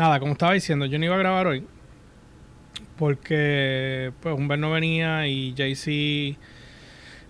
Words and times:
nada, 0.00 0.18
como 0.18 0.32
estaba 0.32 0.54
diciendo, 0.54 0.86
yo 0.86 0.98
no 0.98 1.04
iba 1.04 1.14
a 1.14 1.18
grabar 1.18 1.46
hoy 1.46 1.66
porque 2.96 4.12
pues 4.20 4.34
Humbert 4.34 4.60
no 4.60 4.70
venía 4.70 5.26
y 5.26 5.52
JC 5.54 6.38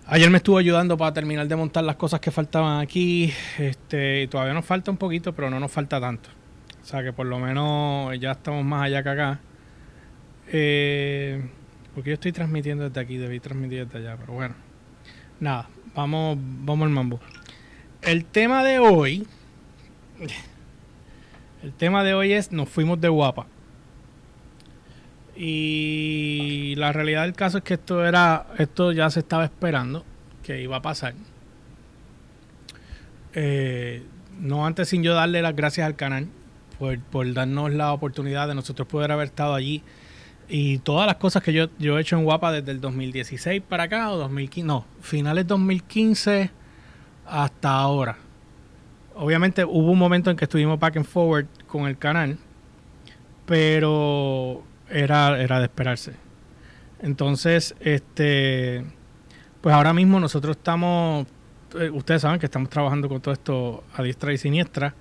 ayer 0.06 0.30
me 0.30 0.38
estuvo 0.38 0.58
ayudando 0.58 0.96
para 0.96 1.12
terminar 1.12 1.48
de 1.48 1.56
montar 1.56 1.84
las 1.84 1.96
cosas 1.96 2.20
que 2.20 2.30
faltaban 2.30 2.80
aquí. 2.80 3.32
Este, 3.58 4.26
todavía 4.28 4.54
nos 4.54 4.64
falta 4.64 4.90
un 4.90 4.96
poquito, 4.96 5.32
pero 5.32 5.50
no 5.50 5.58
nos 5.60 5.70
falta 5.70 6.00
tanto. 6.00 6.28
O 6.80 6.84
sea 6.84 7.02
que 7.02 7.12
por 7.12 7.26
lo 7.26 7.38
menos 7.38 8.18
ya 8.18 8.32
estamos 8.32 8.64
más 8.64 8.84
allá 8.84 9.02
que 9.02 9.08
acá. 9.08 9.40
Eh, 10.48 11.40
porque 11.94 12.10
yo 12.10 12.14
estoy 12.14 12.32
transmitiendo 12.32 12.88
desde 12.88 13.00
aquí, 13.00 13.16
debí 13.16 13.38
transmitir 13.40 13.86
desde 13.86 13.98
allá, 13.98 14.16
pero 14.16 14.32
bueno. 14.32 14.54
Nada, 15.38 15.68
vamos, 15.94 16.36
vamos 16.40 16.86
al 16.86 16.92
mambo. 16.92 17.20
El 18.02 18.24
tema 18.24 18.64
de 18.64 18.78
hoy. 18.78 19.26
El 21.62 21.72
tema 21.72 22.04
de 22.04 22.14
hoy 22.14 22.32
es 22.32 22.52
nos 22.52 22.68
fuimos 22.68 23.00
de 23.00 23.08
guapa. 23.08 23.46
Y 25.36 26.74
la 26.76 26.92
realidad 26.92 27.22
del 27.22 27.34
caso 27.34 27.58
es 27.58 27.64
que 27.64 27.74
esto 27.74 28.04
era, 28.04 28.46
esto 28.58 28.92
ya 28.92 29.08
se 29.10 29.20
estaba 29.20 29.44
esperando 29.44 30.04
que 30.42 30.60
iba 30.60 30.76
a 30.76 30.82
pasar. 30.82 31.14
Eh, 33.34 34.02
no 34.38 34.66
antes 34.66 34.88
sin 34.88 35.02
yo 35.02 35.14
darle 35.14 35.42
las 35.42 35.54
gracias 35.54 35.86
al 35.86 35.96
canal 35.96 36.26
por, 36.78 36.98
por, 36.98 37.32
darnos 37.32 37.72
la 37.72 37.92
oportunidad 37.92 38.48
de 38.48 38.54
nosotros 38.54 38.88
poder 38.88 39.12
haber 39.12 39.26
estado 39.26 39.54
allí 39.54 39.82
y 40.48 40.78
todas 40.78 41.06
las 41.06 41.16
cosas 41.16 41.42
que 41.42 41.52
yo, 41.52 41.68
yo 41.78 41.96
he 41.96 42.00
hecho 42.00 42.16
en 42.16 42.24
Guapa 42.24 42.50
desde 42.50 42.72
el 42.72 42.80
2016 42.80 43.62
para 43.68 43.84
acá 43.84 44.10
o 44.10 44.18
2015, 44.18 44.66
no, 44.66 44.84
finales 45.00 45.46
2015 45.46 46.50
hasta 47.26 47.70
ahora. 47.70 48.16
Obviamente 49.14 49.64
hubo 49.64 49.92
un 49.92 49.98
momento 49.98 50.30
en 50.30 50.36
que 50.36 50.46
estuvimos 50.46 50.78
back 50.78 50.96
and 50.96 51.06
forward 51.06 51.46
con 51.70 51.86
el 51.86 51.96
canal, 51.96 52.38
pero 53.46 54.62
era, 54.90 55.40
era 55.40 55.58
de 55.58 55.64
esperarse. 55.64 56.12
Entonces, 57.00 57.74
este, 57.80 58.84
pues 59.60 59.74
ahora 59.74 59.92
mismo 59.92 60.20
nosotros 60.20 60.56
estamos, 60.56 61.26
eh, 61.78 61.90
ustedes 61.90 62.22
saben 62.22 62.38
que 62.38 62.46
estamos 62.46 62.68
trabajando 62.68 63.08
con 63.08 63.20
todo 63.20 63.32
esto 63.32 63.84
a 63.94 64.02
diestra 64.02 64.32
y 64.32 64.38
siniestra, 64.38 64.94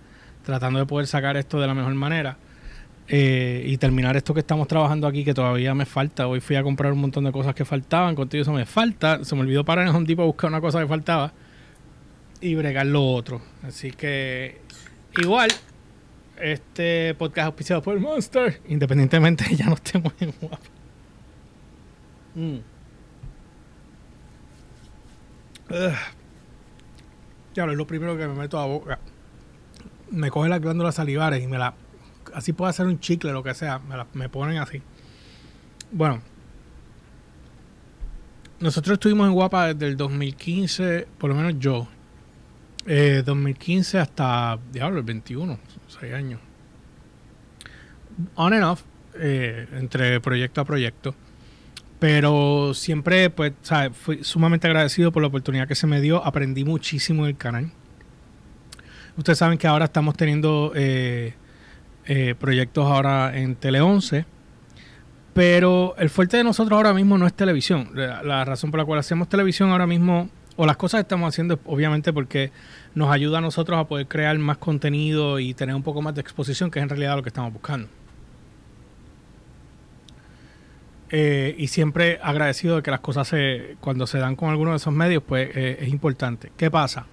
tratando 0.44 0.80
de 0.80 0.86
poder 0.86 1.08
sacar 1.08 1.36
esto 1.36 1.60
de 1.60 1.68
la 1.68 1.74
mejor 1.74 1.94
manera. 1.96 2.38
Eh, 3.12 3.64
y 3.66 3.78
terminar 3.78 4.16
esto 4.16 4.36
que 4.36 4.42
estamos 4.42 4.68
trabajando 4.68 5.08
aquí, 5.08 5.26
que 5.26 5.34
todavía 5.34 5.74
me 5.74 5.88
falta. 5.88 6.28
Hoy 6.28 6.42
fui 6.42 6.56
a 6.56 6.62
comprar 6.62 6.94
un 6.94 7.02
montón 7.02 7.24
de 7.24 7.32
cosas 7.32 7.56
que 7.56 7.66
faltaban, 7.66 8.14
contigo 8.14 8.44
eso 8.44 8.54
me 8.54 8.66
falta. 8.66 9.26
Se 9.26 9.36
me 9.36 9.42
olvidó 9.42 9.66
parar 9.66 9.88
en 9.88 9.96
un 9.96 10.06
tipo 10.06 10.22
a 10.22 10.26
buscar 10.26 10.50
una 10.50 10.62
cosa 10.62 10.80
que 10.80 10.88
faltaba 10.88 11.34
y 12.40 12.56
bregar 12.56 12.86
lo 12.86 13.04
otro. 13.04 13.42
Así 13.64 13.92
que, 13.92 14.62
igual, 15.18 15.50
este 16.42 17.16
podcast 17.16 17.48
auspiciado 17.48 17.82
por 17.82 18.00
Monster, 18.00 18.62
independientemente 18.68 19.46
ya 19.56 19.66
no 19.66 19.76
estemos 19.76 20.14
en 20.20 20.34
guapo. 20.40 20.58
Mm. 22.36 22.58
Ya 27.54 27.66
es 27.66 27.78
lo 27.78 27.86
primero 27.86 28.18
que 28.18 28.28
me 28.28 28.34
meto 28.34 28.58
a 28.58 28.66
boca. 28.66 29.00
Me 30.12 30.32
coge 30.32 30.50
las 30.50 30.62
glándulas 30.62 30.96
salivares 30.96 31.44
y 31.44 31.48
me 31.48 31.58
la 31.58 31.76
así 32.34 32.54
puedo 32.54 32.70
hacer 32.70 32.86
un 32.86 33.00
chicle, 33.00 33.32
lo 33.32 33.44
que 33.44 33.54
sea, 33.54 33.82
me, 34.14 34.30
ponen 34.30 34.58
así. 34.58 34.82
Bueno, 35.92 36.22
nosotros 38.60 38.94
estuvimos 38.94 39.28
en 39.28 39.34
Guapa 39.34 39.74
desde 39.74 39.88
el 39.88 39.98
2015, 39.98 41.08
por 41.18 41.30
lo 41.30 41.36
menos 41.36 41.56
yo, 41.60 41.88
2015 42.90 43.98
eh, 43.98 44.02
hasta, 44.02 44.60
diablo, 44.72 45.00
el 45.00 45.06
21, 45.06 45.60
6 46.00 46.14
años. 46.14 46.40
On 48.36 48.54
and 48.54 48.64
off, 48.64 48.84
eh, 49.16 49.68
entre 49.74 50.20
proyecto 50.20 50.62
a 50.62 50.66
proyecto. 50.66 51.16
Pero 52.00 52.74
siempre, 52.74 53.30
pues, 53.30 53.54
¿sabes? 53.62 53.96
fui 53.96 54.24
sumamente 54.24 54.68
agradecido 54.68 55.12
por 55.12 55.22
la 55.22 55.28
oportunidad 55.28 55.68
que 55.68 55.76
se 55.76 55.88
me 55.88 56.02
dio. 56.02 56.26
Aprendí 56.26 56.64
muchísimo 56.64 57.24
en 57.24 57.30
el 57.30 57.38
canal. 57.38 57.72
Ustedes 59.18 59.38
saben 59.38 59.58
que 59.58 59.68
ahora 59.68 59.86
estamos 59.86 60.16
teniendo 60.16 60.72
eh, 60.76 61.34
proyectos 62.40 62.86
ahora 62.86 63.38
en 63.38 63.56
Tele 63.56 63.82
11. 63.82 64.26
Pero 65.34 65.96
el 65.98 66.10
fuerte 66.10 66.38
de 66.38 66.44
nosotros 66.44 66.76
ahora 66.76 66.94
mismo 66.94 67.18
no 67.18 67.28
es 67.28 67.34
televisión. 67.34 67.92
La, 67.94 68.44
razón 68.46 68.72
por 68.72 68.80
la 68.80 68.86
cual 68.86 69.00
hacemos 69.00 69.30
televisión 69.30 69.70
ahora 69.70 69.88
mismo, 69.88 70.30
o 70.62 70.66
las 70.66 70.76
cosas 70.76 70.98
que 70.98 71.04
estamos 71.04 71.30
haciendo, 71.30 71.58
obviamente 71.68 72.12
porque 72.12 72.52
nos 72.94 73.10
ayuda 73.10 73.38
a 73.38 73.42
nosotros 73.42 73.80
a 73.80 73.86
poder 73.86 74.10
crear 74.10 74.38
más 74.40 74.58
contenido 74.58 75.40
y 75.40 75.54
tener 75.54 75.74
un 75.74 75.84
poco 75.84 76.02
más 76.02 76.14
de 76.16 76.20
exposición, 76.20 76.70
que 76.70 76.80
es 76.80 76.84
en 76.84 76.90
realidad 76.90 77.16
lo 77.16 77.24
que 77.24 77.30
estamos 77.30 77.54
buscando. 77.54 77.88
Eh, 81.12 81.56
y 81.58 81.68
siempre 81.68 82.20
agradecido 82.22 82.76
de 82.76 82.84
que 82.84 82.92
las 82.92 83.00
cosas 83.00 83.30
se, 83.30 83.78
cuando 83.80 84.06
se 84.06 84.18
dan 84.18 84.36
con 84.36 84.50
alguno 84.50 84.72
de 84.72 84.78
esos 84.78 84.94
medios, 84.94 85.24
pues 85.26 85.50
eh, 85.56 85.78
es 85.80 85.88
importante. 85.88 86.52
¿Qué 86.58 86.70
pasa? 86.70 87.06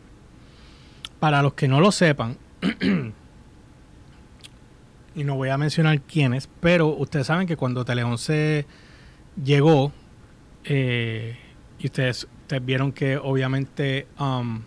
Para 1.20 1.40
los 1.40 1.54
que 1.54 1.68
no 1.68 1.80
lo 1.80 1.92
sepan, 1.92 2.36
y 5.14 5.22
no 5.22 5.36
voy 5.36 5.50
a 5.50 5.56
mencionar 5.56 6.00
quiénes, 6.00 6.48
pero 6.58 6.88
ustedes 6.88 7.28
saben 7.28 7.46
que 7.46 7.56
cuando 7.56 7.84
Tele 7.84 8.02
11 8.02 8.66
llegó, 9.44 9.92
eh, 10.64 11.38
y 11.78 11.86
ustedes, 11.86 12.26
vieron 12.62 12.92
que 12.92 13.16
obviamente 13.16 14.06
um, 14.18 14.62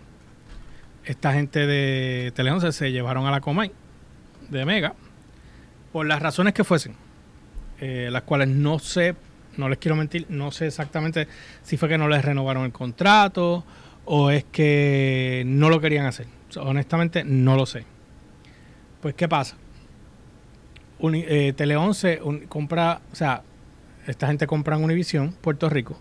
esta 1.04 1.32
gente 1.32 1.66
de 1.66 2.32
Tele 2.34 2.50
11 2.50 2.72
se 2.72 2.92
llevaron 2.92 3.26
a 3.26 3.30
la 3.30 3.40
Comay 3.40 3.72
de 4.48 4.64
Mega, 4.64 4.94
por 5.92 6.06
las 6.06 6.20
razones 6.20 6.54
que 6.54 6.64
fuesen, 6.64 6.94
eh, 7.80 8.08
las 8.10 8.22
cuales 8.22 8.48
no 8.48 8.78
sé, 8.78 9.14
no 9.56 9.68
les 9.68 9.78
quiero 9.78 9.96
mentir, 9.96 10.26
no 10.28 10.50
sé 10.50 10.66
exactamente 10.66 11.26
si 11.62 11.76
fue 11.76 11.88
que 11.88 11.98
no 11.98 12.08
les 12.08 12.24
renovaron 12.24 12.64
el 12.64 12.72
contrato 12.72 13.64
o 14.04 14.30
es 14.30 14.44
que 14.44 15.42
no 15.46 15.68
lo 15.68 15.80
querían 15.80 16.06
hacer. 16.06 16.26
honestamente 16.56 17.24
no 17.24 17.56
lo 17.56 17.66
sé. 17.66 17.84
Pues, 19.00 19.14
¿qué 19.14 19.28
pasa? 19.28 19.56
eh, 21.02 21.54
Tele 21.56 21.76
11 21.76 22.20
compra, 22.48 23.00
o 23.12 23.16
sea, 23.16 23.42
esta 24.06 24.26
gente 24.26 24.46
compra 24.46 24.76
en 24.76 24.84
Univision, 24.84 25.32
Puerto 25.32 25.68
Rico, 25.70 25.98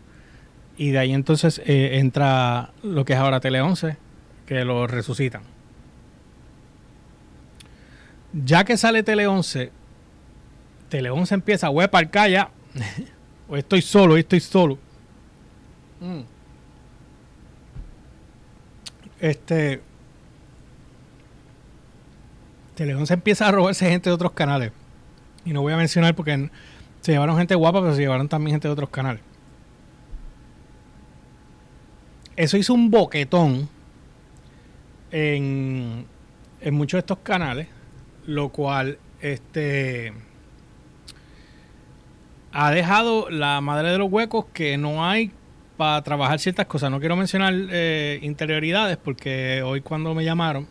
y 0.80 0.92
de 0.92 1.00
ahí 1.00 1.12
entonces 1.12 1.62
eh, 1.66 2.00
entra 2.00 2.72
lo 2.84 3.04
que 3.04 3.12
es 3.12 3.20
ahora 3.20 3.42
Tele 3.42 3.60
11, 3.60 3.98
que 4.46 4.64
lo 4.64 4.88
resucitan. 4.88 5.42
Ya 8.32 8.64
que 8.64 8.78
sale 8.78 9.04
Tele 9.04 9.28
11, 9.28 9.74
Tele 10.88 11.10
11 11.10 11.36
empieza, 11.36 11.70
web 11.70 11.90
para 11.92 12.10
calla, 12.10 12.52
o 13.50 13.58
estoy 13.58 13.82
solo, 13.82 14.16
estoy 14.16 14.40
solo. 14.40 14.80
Mm. 16.00 16.22
Este. 19.20 19.82
Tele 22.76 22.96
11 22.96 23.16
empieza 23.16 23.50
a 23.50 23.52
robarse 23.52 23.90
gente 23.90 24.10
de 24.10 24.14
otros 24.14 24.32
canales. 24.32 24.72
Y 25.44 25.52
no 25.52 25.62
voy 25.62 25.74
a 25.74 25.78
mencionar 25.78 26.16
porque 26.16 26.50
se 27.02 27.12
llevaron 27.12 27.36
gente 27.36 27.54
guapa, 27.54 27.82
pero 27.82 27.94
se 27.96 28.00
llevaron 28.00 28.30
también 28.30 28.54
gente 28.54 28.70
de 28.70 28.72
otros 28.72 28.90
canales. 28.90 29.29
Eso 32.40 32.56
hizo 32.56 32.74
un 32.74 32.90
boquetón 32.90 33.68
en, 35.12 36.06
en 36.62 36.74
muchos 36.74 36.98
de 36.98 37.00
estos 37.00 37.18
canales, 37.18 37.68
lo 38.28 38.48
cual 38.48 38.98
este 39.20 40.14
ha 42.54 42.72
dejado 42.72 43.30
la 43.30 43.60
madre 43.60 43.90
de 43.90 43.98
los 43.98 44.10
huecos 44.10 44.46
que 44.54 44.78
no 44.78 45.06
hay 45.06 45.34
para 45.76 46.02
trabajar 46.02 46.40
ciertas 46.40 46.66
cosas. 46.68 46.90
No 46.90 47.02
quiero 47.02 47.18
mencionar 47.18 47.54
eh, 47.54 48.20
interioridades 48.22 48.96
porque 48.96 49.62
hoy 49.62 49.82
cuando 49.82 50.16
me 50.16 50.24
llamaron 50.24 50.66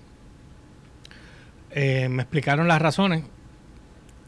eh, 1.71 2.09
me 2.09 2.23
explicaron 2.23 2.67
las 2.67 2.81
razones 2.81 3.25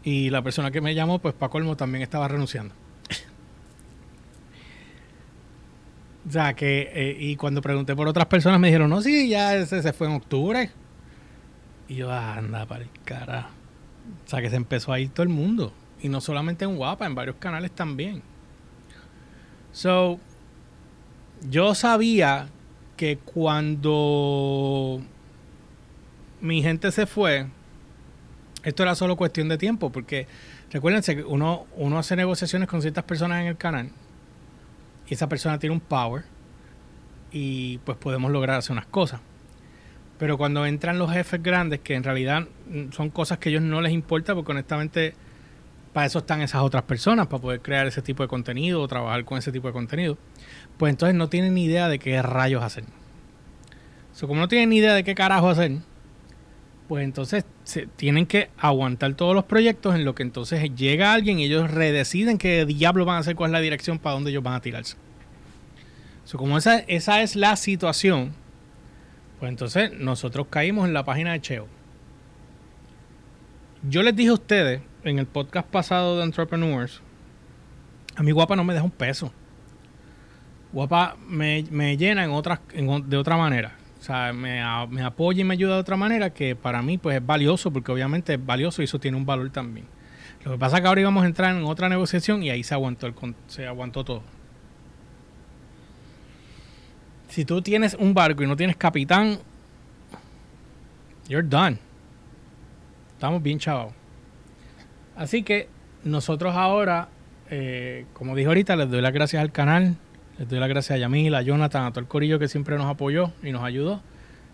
y 0.04 0.28
la 0.28 0.42
persona 0.42 0.70
que 0.70 0.82
me 0.82 0.94
llamó, 0.94 1.20
pues 1.20 1.32
para 1.32 1.48
colmo, 1.48 1.74
también 1.74 2.02
estaba 2.02 2.28
renunciando. 2.28 2.74
O 6.28 6.30
sea, 6.30 6.54
que, 6.54 6.90
eh, 6.92 7.16
y 7.18 7.36
cuando 7.36 7.62
pregunté 7.62 7.96
por 7.96 8.06
otras 8.06 8.26
personas 8.26 8.60
me 8.60 8.68
dijeron, 8.68 8.90
no, 8.90 9.00
sí, 9.00 9.28
ya 9.28 9.56
ese 9.56 9.82
se 9.82 9.92
fue 9.92 10.06
en 10.06 10.14
octubre. 10.14 10.70
Y 11.88 11.96
yo, 11.96 12.12
anda, 12.12 12.66
para 12.66 12.84
el 12.84 12.90
cara. 13.04 13.50
O 14.26 14.28
sea, 14.28 14.42
que 14.42 14.50
se 14.50 14.56
empezó 14.56 14.92
a 14.92 15.00
ir 15.00 15.10
todo 15.10 15.22
el 15.22 15.30
mundo. 15.30 15.72
Y 16.02 16.08
no 16.08 16.20
solamente 16.20 16.64
en 16.64 16.76
Guapa, 16.76 17.06
en 17.06 17.14
varios 17.14 17.36
canales 17.36 17.70
también. 17.72 18.22
So, 19.72 20.20
yo 21.48 21.74
sabía 21.74 22.48
que 22.96 23.16
cuando 23.16 25.00
mi 26.40 26.62
gente 26.62 26.92
se 26.92 27.06
fue, 27.06 27.46
esto 28.62 28.82
era 28.82 28.94
solo 28.94 29.16
cuestión 29.16 29.48
de 29.48 29.56
tiempo, 29.56 29.90
porque 29.90 30.26
recuérdense 30.70 31.16
que 31.16 31.24
uno, 31.24 31.66
uno 31.76 31.98
hace 31.98 32.14
negociaciones 32.14 32.68
con 32.68 32.82
ciertas 32.82 33.04
personas 33.04 33.40
en 33.40 33.46
el 33.46 33.56
canal 33.56 33.90
y 35.10 35.14
esa 35.14 35.28
persona 35.28 35.58
tiene 35.58 35.74
un 35.74 35.80
power 35.80 36.22
y 37.32 37.78
pues 37.78 37.98
podemos 37.98 38.30
lograr 38.30 38.58
hacer 38.58 38.72
unas 38.72 38.86
cosas. 38.86 39.20
Pero 40.18 40.38
cuando 40.38 40.64
entran 40.66 40.98
los 40.98 41.12
jefes 41.12 41.42
grandes, 41.42 41.80
que 41.80 41.94
en 41.94 42.04
realidad 42.04 42.46
son 42.92 43.10
cosas 43.10 43.38
que 43.38 43.48
a 43.48 43.50
ellos 43.50 43.62
no 43.62 43.80
les 43.80 43.92
importa, 43.92 44.34
porque 44.34 44.52
honestamente 44.52 45.14
para 45.92 46.06
eso 46.06 46.20
están 46.20 46.42
esas 46.42 46.62
otras 46.62 46.84
personas, 46.84 47.26
para 47.26 47.42
poder 47.42 47.60
crear 47.60 47.88
ese 47.88 48.02
tipo 48.02 48.22
de 48.22 48.28
contenido 48.28 48.80
o 48.80 48.86
trabajar 48.86 49.24
con 49.24 49.38
ese 49.38 49.50
tipo 49.50 49.66
de 49.66 49.72
contenido, 49.72 50.16
pues 50.78 50.90
entonces 50.90 51.16
no 51.16 51.28
tienen 51.28 51.54
ni 51.54 51.64
idea 51.64 51.88
de 51.88 51.98
qué 51.98 52.22
rayos 52.22 52.62
hacer. 52.62 52.84
So, 54.12 54.28
como 54.28 54.40
no 54.40 54.48
tienen 54.48 54.68
ni 54.68 54.76
idea 54.76 54.94
de 54.94 55.02
qué 55.02 55.16
carajo 55.16 55.48
hacer, 55.48 55.78
pues 56.86 57.02
entonces 57.02 57.44
se, 57.70 57.86
tienen 57.86 58.26
que 58.26 58.50
aguantar 58.58 59.14
todos 59.14 59.34
los 59.34 59.44
proyectos 59.44 59.94
en 59.94 60.04
lo 60.04 60.14
que 60.14 60.22
entonces 60.22 60.74
llega 60.74 61.12
alguien 61.12 61.38
y 61.38 61.44
ellos 61.44 61.70
redeciden 61.70 62.36
qué 62.36 62.66
diablo 62.66 63.04
van 63.04 63.16
a 63.16 63.18
hacer, 63.20 63.36
cuál 63.36 63.50
es 63.50 63.52
la 63.52 63.60
dirección 63.60 63.98
para 63.98 64.14
dónde 64.14 64.30
ellos 64.30 64.42
van 64.42 64.54
a 64.54 64.60
tirarse. 64.60 64.96
So, 66.24 66.36
como 66.36 66.58
esa, 66.58 66.78
esa 66.80 67.22
es 67.22 67.36
la 67.36 67.56
situación, 67.56 68.32
pues 69.38 69.50
entonces 69.50 69.92
nosotros 69.98 70.48
caímos 70.50 70.86
en 70.86 70.94
la 70.94 71.04
página 71.04 71.32
de 71.32 71.40
Cheo. 71.40 71.66
Yo 73.88 74.02
les 74.02 74.14
dije 74.14 74.30
a 74.30 74.34
ustedes 74.34 74.82
en 75.04 75.18
el 75.18 75.26
podcast 75.26 75.66
pasado 75.68 76.18
de 76.18 76.24
Entrepreneurs, 76.24 77.00
a 78.16 78.22
mi 78.22 78.32
guapa 78.32 78.56
no 78.56 78.64
me 78.64 78.74
deja 78.74 78.84
un 78.84 78.90
peso. 78.90 79.32
Guapa 80.72 81.16
me, 81.26 81.62
llena 81.96 82.24
en 82.24 82.30
otras, 82.30 82.60
de 83.06 83.16
otra 83.16 83.36
manera. 83.36 83.79
O 84.00 84.02
sea, 84.02 84.32
me, 84.32 84.62
me, 84.88 85.02
apoya 85.02 85.42
y 85.42 85.44
me 85.44 85.52
ayuda 85.52 85.74
de 85.74 85.80
otra 85.80 85.96
manera 85.96 86.30
que 86.30 86.56
para 86.56 86.80
mí 86.80 86.96
pues 86.98 87.16
es 87.16 87.24
valioso, 87.24 87.70
porque 87.70 87.92
obviamente 87.92 88.34
es 88.34 88.44
valioso 88.44 88.80
y 88.80 88.86
eso 88.86 88.98
tiene 88.98 89.16
un 89.16 89.26
valor 89.26 89.50
también. 89.50 89.86
Lo 90.44 90.52
que 90.52 90.58
pasa 90.58 90.76
es 90.76 90.82
que 90.82 90.88
ahora 90.88 91.02
íbamos 91.02 91.22
a 91.22 91.26
entrar 91.26 91.54
en 91.54 91.64
otra 91.64 91.88
negociación 91.88 92.42
y 92.42 92.50
ahí 92.50 92.62
se 92.62 92.72
aguantó, 92.74 93.06
el, 93.06 93.14
se 93.46 93.66
aguantó 93.66 94.04
todo 94.04 94.22
si 97.30 97.44
tú 97.44 97.62
tienes 97.62 97.94
un 97.94 98.12
barco 98.12 98.42
y 98.42 98.46
no 98.46 98.56
tienes 98.56 98.76
capitán, 98.76 99.38
you're 101.28 101.46
done. 101.46 101.78
Estamos 103.12 103.42
bien 103.42 103.58
chavados. 103.58 103.92
Así 105.16 105.42
que 105.42 105.68
nosotros 106.02 106.56
ahora, 106.56 107.08
eh, 107.48 108.06
como 108.12 108.34
dije 108.34 108.48
ahorita, 108.48 108.74
les 108.74 108.90
doy 108.90 109.00
las 109.00 109.12
gracias 109.12 109.40
al 109.40 109.52
canal, 109.52 109.96
les 110.40 110.48
doy 110.48 110.58
las 110.58 110.70
gracias 110.70 110.96
a 110.96 110.98
Yamil, 110.98 111.34
a 111.34 111.42
Jonathan, 111.42 111.84
a 111.84 111.90
todo 111.90 112.00
el 112.00 112.06
corillo 112.06 112.38
que 112.38 112.48
siempre 112.48 112.78
nos 112.78 112.86
apoyó 112.86 113.30
y 113.42 113.52
nos 113.52 113.62
ayudó. 113.62 114.00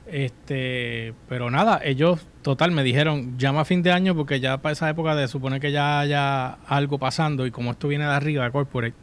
Este, 0.09 1.15
pero 1.29 1.49
nada, 1.49 1.81
ellos 1.85 2.27
total 2.43 2.73
me 2.73 2.83
dijeron, 2.83 3.39
llama 3.39 3.61
a 3.61 3.65
fin 3.65 3.85
de 3.85 3.93
año 3.93 4.17
porque 4.17 4.41
ya 4.41 4.59
para 4.59 4.73
esa 4.73 4.91
época 4.91 5.15
de 5.15 5.29
suponer 5.29 5.61
que 5.61 5.71
ya 5.71 6.01
haya 6.01 6.55
algo 6.67 6.99
pasando 6.99 7.47
y 7.47 7.53
como 7.53 7.71
esto 7.71 7.87
viene 7.87 8.05
de 8.05 8.11
arriba 8.11 8.45
de 8.45 8.51
corporate, 8.51 8.97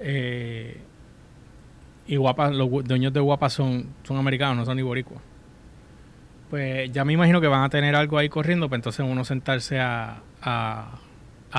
eh, 0.00 0.80
y 2.06 2.16
Guapa, 2.16 2.52
los 2.52 2.70
dueños 2.84 3.12
de 3.12 3.20
Guapa 3.20 3.50
son, 3.50 3.88
son 4.02 4.16
americanos, 4.16 4.56
no 4.56 4.64
son 4.64 4.76
ni 4.78 4.82
boricuas. 4.82 5.20
Pues 6.48 6.90
ya 6.90 7.04
me 7.04 7.12
imagino 7.12 7.42
que 7.42 7.48
van 7.48 7.64
a 7.64 7.68
tener 7.68 7.94
algo 7.94 8.16
ahí 8.16 8.30
corriendo, 8.30 8.70
pues 8.70 8.78
entonces 8.78 9.04
uno 9.06 9.26
sentarse 9.26 9.78
a, 9.78 10.22
a, 10.40 11.00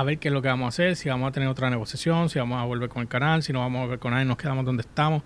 ver 0.04 0.18
qué 0.18 0.28
es 0.28 0.34
lo 0.34 0.42
que 0.42 0.48
vamos 0.48 0.66
a 0.66 0.68
hacer, 0.68 0.96
si 0.96 1.08
vamos 1.08 1.28
a 1.28 1.32
tener 1.32 1.48
otra 1.48 1.70
negociación, 1.70 2.28
si 2.28 2.38
vamos 2.38 2.60
a 2.60 2.64
volver 2.64 2.88
con 2.88 3.02
el 3.02 3.08
canal, 3.08 3.42
si 3.42 3.52
no 3.52 3.60
vamos 3.60 3.80
a 3.80 3.82
volver 3.84 3.98
con 3.98 4.12
nadie, 4.12 4.24
nos 4.24 4.36
quedamos 4.36 4.64
donde 4.64 4.82
estamos. 4.82 5.22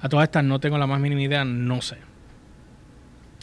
A 0.00 0.08
todas 0.08 0.24
estas 0.24 0.44
no 0.44 0.58
tengo 0.60 0.78
la 0.78 0.86
más 0.86 1.00
mínima 1.00 1.22
idea, 1.22 1.44
no 1.44 1.82
sé. 1.82 1.98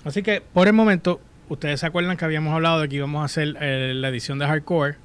Así 0.03 0.23
que 0.23 0.41
por 0.41 0.67
el 0.67 0.73
momento, 0.73 1.21
ustedes 1.49 1.79
se 1.79 1.85
acuerdan 1.85 2.17
que 2.17 2.25
habíamos 2.25 2.53
hablado 2.53 2.81
de 2.81 2.89
que 2.89 2.95
íbamos 2.95 3.21
a 3.21 3.25
hacer 3.25 3.55
eh, 3.61 3.93
la 3.95 4.09
edición 4.09 4.39
de 4.39 4.47
Hardcore 4.47 4.97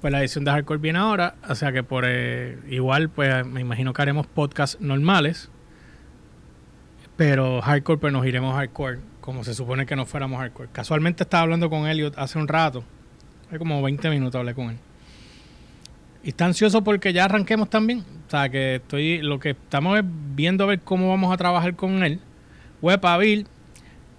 pues 0.00 0.12
la 0.12 0.20
edición 0.20 0.44
de 0.44 0.50
Hardcore 0.50 0.78
viene 0.78 0.98
ahora, 0.98 1.34
o 1.48 1.54
sea 1.54 1.72
que 1.72 1.82
por 1.82 2.04
eh, 2.06 2.58
igual, 2.68 3.08
pues 3.08 3.44
me 3.44 3.60
imagino 3.60 3.92
que 3.92 4.02
haremos 4.02 4.26
podcasts 4.26 4.80
normales, 4.80 5.50
pero 7.16 7.60
Hardcore, 7.60 7.98
pues 7.98 8.12
nos 8.12 8.24
iremos 8.24 8.54
Hardcore, 8.54 9.00
como 9.20 9.42
se 9.42 9.54
supone 9.54 9.86
que 9.86 9.96
no 9.96 10.06
fuéramos 10.06 10.38
Hardcore. 10.38 10.68
Casualmente 10.72 11.24
estaba 11.24 11.42
hablando 11.42 11.68
con 11.68 11.86
Elliot 11.86 12.16
hace 12.16 12.38
un 12.38 12.46
rato, 12.46 12.84
hace 13.48 13.58
como 13.58 13.82
20 13.82 14.08
minutos 14.10 14.38
hablé 14.38 14.54
con 14.54 14.70
él. 14.70 14.78
Y 16.22 16.30
está 16.30 16.46
ansioso 16.46 16.82
porque 16.82 17.12
ya 17.12 17.24
arranquemos 17.24 17.70
también. 17.70 18.00
O 18.26 18.30
sea 18.30 18.48
que 18.48 18.76
estoy, 18.76 19.22
lo 19.22 19.38
que 19.38 19.50
estamos 19.50 20.00
viendo 20.34 20.64
a 20.64 20.66
ver 20.66 20.80
cómo 20.80 21.08
vamos 21.08 21.32
a 21.32 21.36
trabajar 21.36 21.74
con 21.76 22.02
él. 22.02 22.20
Web 22.82 23.00
Bill, 23.20 23.46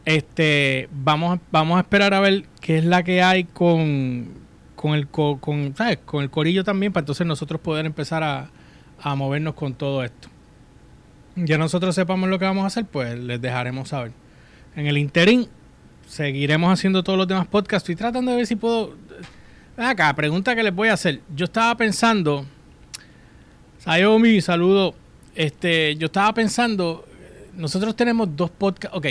este, 0.06 0.90
vamos, 0.92 1.40
vamos 1.51 1.78
a 1.78 1.81
esperar 1.81 2.13
a 2.13 2.19
ver 2.19 2.46
qué 2.62 2.80
es 2.80 2.86
la 2.86 3.04
que 3.04 3.22
hay 3.22 3.44
con 3.44 4.40
con 4.80 4.94
el, 4.94 5.10
con, 5.10 5.75
¿sabes? 5.75 5.98
con 6.06 6.24
el 6.24 6.30
corillo 6.30 6.63
también 6.63 6.94
para 6.94 7.01
entonces 7.01 7.28
nosotros 7.28 7.60
poder 7.60 7.86
empezar 7.86 8.24
a, 8.24 8.50
a 9.02 9.13
movernos 9.13 9.54
con 9.54 9.74
todo 9.74 10.06
esto. 10.06 10.30
Ya 11.36 11.57
nosotros 11.57 11.94
sepamos 11.95 12.30
lo 12.30 12.40
que 12.40 12.45
vamos 12.45 12.63
a 12.63 12.68
hacer, 12.68 12.86
pues 12.86 13.19
les 13.19 13.42
dejaremos 13.42 13.90
saber. 13.90 14.13
En 14.78 14.88
el 14.88 14.98
interín 14.98 15.50
seguiremos 16.07 16.72
haciendo 16.72 17.04
todos 17.04 17.19
los 17.19 17.28
demás 17.28 17.48
podcasts. 17.48 17.90
Estoy 17.90 17.98
tratando 17.98 18.31
de 18.31 18.38
ver 18.38 18.48
si 18.48 18.56
puedo... 18.56 18.95
Acá, 19.80 20.14
pregunta 20.14 20.56
que 20.56 20.64
les 20.64 20.76
voy 20.76 20.90
a 20.90 20.94
hacer. 20.94 21.22
Yo 21.36 21.46
estaba 21.46 21.76
pensando... 21.76 22.46
Sayomi, 23.80 24.42
saludo. 24.42 24.94
Este, 25.36 25.96
yo 25.96 26.08
estaba 26.08 26.34
pensando... 26.34 27.06
Nosotros 27.56 27.96
tenemos 27.96 28.36
dos 28.36 28.50
podcasts... 28.50 28.96
Ok, 28.96 29.08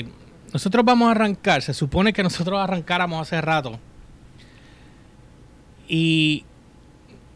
nosotros 0.53 0.85
vamos 0.85 1.09
a 1.09 1.13
arrancar. 1.13 1.63
Se 1.63 1.75
supone 1.75 2.13
que 2.13 2.23
nosotros 2.23 2.59
arrancáramos 2.59 3.21
hace 3.21 3.41
rato 3.41 3.79
y 5.89 6.45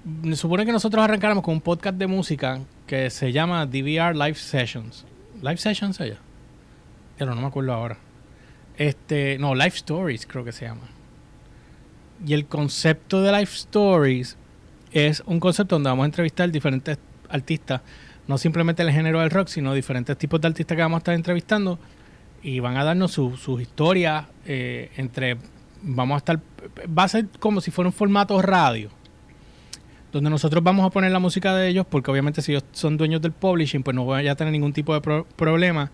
me 0.04 0.36
supone 0.36 0.66
que 0.66 0.72
nosotros 0.72 1.02
arrancáramos 1.02 1.42
con 1.42 1.54
un 1.54 1.60
podcast 1.60 1.96
de 1.96 2.06
música 2.06 2.60
que 2.86 3.08
se 3.08 3.32
llama 3.32 3.64
DVR 3.66 4.14
Live 4.14 4.34
Sessions. 4.34 5.06
¿Live 5.40 5.56
Sessions 5.56 5.98
ella? 6.00 6.18
Pero 7.16 7.34
no 7.34 7.40
me 7.40 7.46
acuerdo 7.46 7.72
ahora. 7.72 7.96
Este, 8.76 9.38
no, 9.38 9.54
Live 9.54 9.76
Stories 9.76 10.26
creo 10.26 10.44
que 10.44 10.52
se 10.52 10.66
llama. 10.66 10.82
Y 12.24 12.34
el 12.34 12.46
concepto 12.46 13.22
de 13.22 13.32
Live 13.32 13.50
Stories 13.52 14.36
es 14.92 15.22
un 15.26 15.40
concepto 15.40 15.74
donde 15.74 15.90
vamos 15.90 16.04
a 16.04 16.06
entrevistar 16.06 16.50
diferentes 16.50 16.98
artistas, 17.28 17.80
no 18.28 18.38
simplemente 18.38 18.82
el 18.82 18.92
género 18.92 19.20
del 19.20 19.30
rock, 19.30 19.48
sino 19.48 19.74
diferentes 19.74 20.16
tipos 20.16 20.40
de 20.40 20.48
artistas 20.48 20.76
que 20.76 20.82
vamos 20.82 20.96
a 20.96 20.98
estar 20.98 21.14
entrevistando 21.14 21.78
y 22.42 22.60
van 22.60 22.76
a 22.76 22.84
darnos 22.84 23.12
sus 23.12 23.40
su 23.40 23.60
historias 23.60 24.26
eh, 24.46 24.90
entre 24.96 25.38
vamos 25.82 26.14
a 26.14 26.18
estar, 26.18 26.40
va 26.86 27.04
a 27.04 27.08
ser 27.08 27.26
como 27.40 27.60
si 27.60 27.70
fuera 27.70 27.88
un 27.88 27.92
formato 27.92 28.40
radio, 28.40 28.90
donde 30.12 30.30
nosotros 30.30 30.62
vamos 30.62 30.86
a 30.86 30.90
poner 30.90 31.10
la 31.10 31.18
música 31.18 31.54
de 31.56 31.68
ellos, 31.68 31.86
porque 31.88 32.10
obviamente 32.10 32.42
si 32.42 32.52
ellos 32.52 32.64
son 32.72 32.96
dueños 32.96 33.20
del 33.20 33.32
publishing, 33.32 33.82
pues 33.82 33.94
no 33.94 34.04
voy 34.04 34.28
a 34.28 34.36
tener 34.36 34.52
ningún 34.52 34.72
tipo 34.72 34.94
de 34.94 35.24
problema 35.36 35.90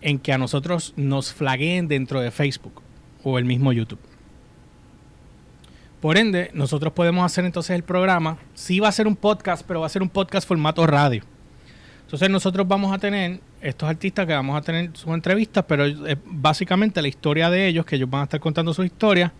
en 0.00 0.18
que 0.18 0.32
a 0.32 0.38
nosotros 0.38 0.94
nos 0.96 1.32
flagueen 1.32 1.86
dentro 1.86 2.20
de 2.20 2.30
Facebook 2.30 2.82
o 3.22 3.38
el 3.38 3.44
mismo 3.44 3.72
YouTube. 3.72 4.00
Por 6.00 6.16
ende, 6.16 6.50
nosotros 6.54 6.92
podemos 6.94 7.24
hacer 7.24 7.44
entonces 7.44 7.76
el 7.76 7.82
programa. 7.82 8.38
Sí 8.54 8.80
va 8.80 8.88
a 8.88 8.92
ser 8.92 9.06
un 9.06 9.16
podcast, 9.16 9.64
pero 9.66 9.80
va 9.80 9.86
a 9.86 9.90
ser 9.90 10.02
un 10.02 10.08
podcast 10.08 10.48
formato 10.48 10.86
radio. 10.86 11.22
Entonces 12.04 12.30
nosotros 12.30 12.66
vamos 12.66 12.92
a 12.92 12.98
tener 12.98 13.38
estos 13.60 13.88
artistas 13.88 14.26
que 14.26 14.32
vamos 14.32 14.56
a 14.56 14.62
tener 14.62 14.90
sus 14.94 15.12
entrevistas, 15.12 15.64
pero 15.68 15.84
básicamente 16.24 17.02
la 17.02 17.08
historia 17.08 17.50
de 17.50 17.68
ellos, 17.68 17.84
que 17.84 17.96
ellos 17.96 18.08
van 18.08 18.22
a 18.22 18.24
estar 18.24 18.40
contando 18.40 18.72
su 18.72 18.82
historia. 18.82 19.32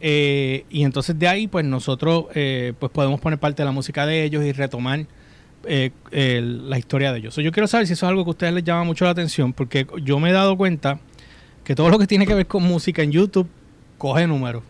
Eh, 0.00 0.64
y 0.70 0.84
entonces 0.84 1.18
de 1.18 1.26
ahí, 1.26 1.48
pues 1.48 1.64
nosotros 1.64 2.26
eh, 2.34 2.72
pues 2.78 2.92
podemos 2.92 3.20
poner 3.20 3.38
parte 3.40 3.62
de 3.62 3.66
la 3.66 3.72
música 3.72 4.06
de 4.06 4.22
ellos 4.22 4.44
y 4.44 4.52
retomar 4.52 5.04
eh, 5.64 5.90
la 6.10 6.78
historia 6.78 7.12
de 7.12 7.18
ellos. 7.18 7.34
yo 7.34 7.50
quiero 7.50 7.66
saber 7.66 7.88
si 7.88 7.94
eso 7.94 8.06
es 8.06 8.08
algo 8.08 8.24
que 8.24 8.28
a 8.28 8.30
ustedes 8.30 8.54
les 8.54 8.62
llama 8.62 8.84
mucho 8.84 9.04
la 9.04 9.10
atención, 9.10 9.52
porque 9.52 9.86
yo 10.02 10.20
me 10.20 10.30
he 10.30 10.32
dado 10.32 10.56
cuenta 10.56 11.00
que 11.64 11.74
todo 11.74 11.90
lo 11.90 11.98
que 11.98 12.06
tiene 12.06 12.24
que 12.26 12.34
ver 12.34 12.46
con 12.46 12.62
música 12.62 13.02
en 13.02 13.10
YouTube 13.10 13.48
coge 13.98 14.26
números. 14.28 14.62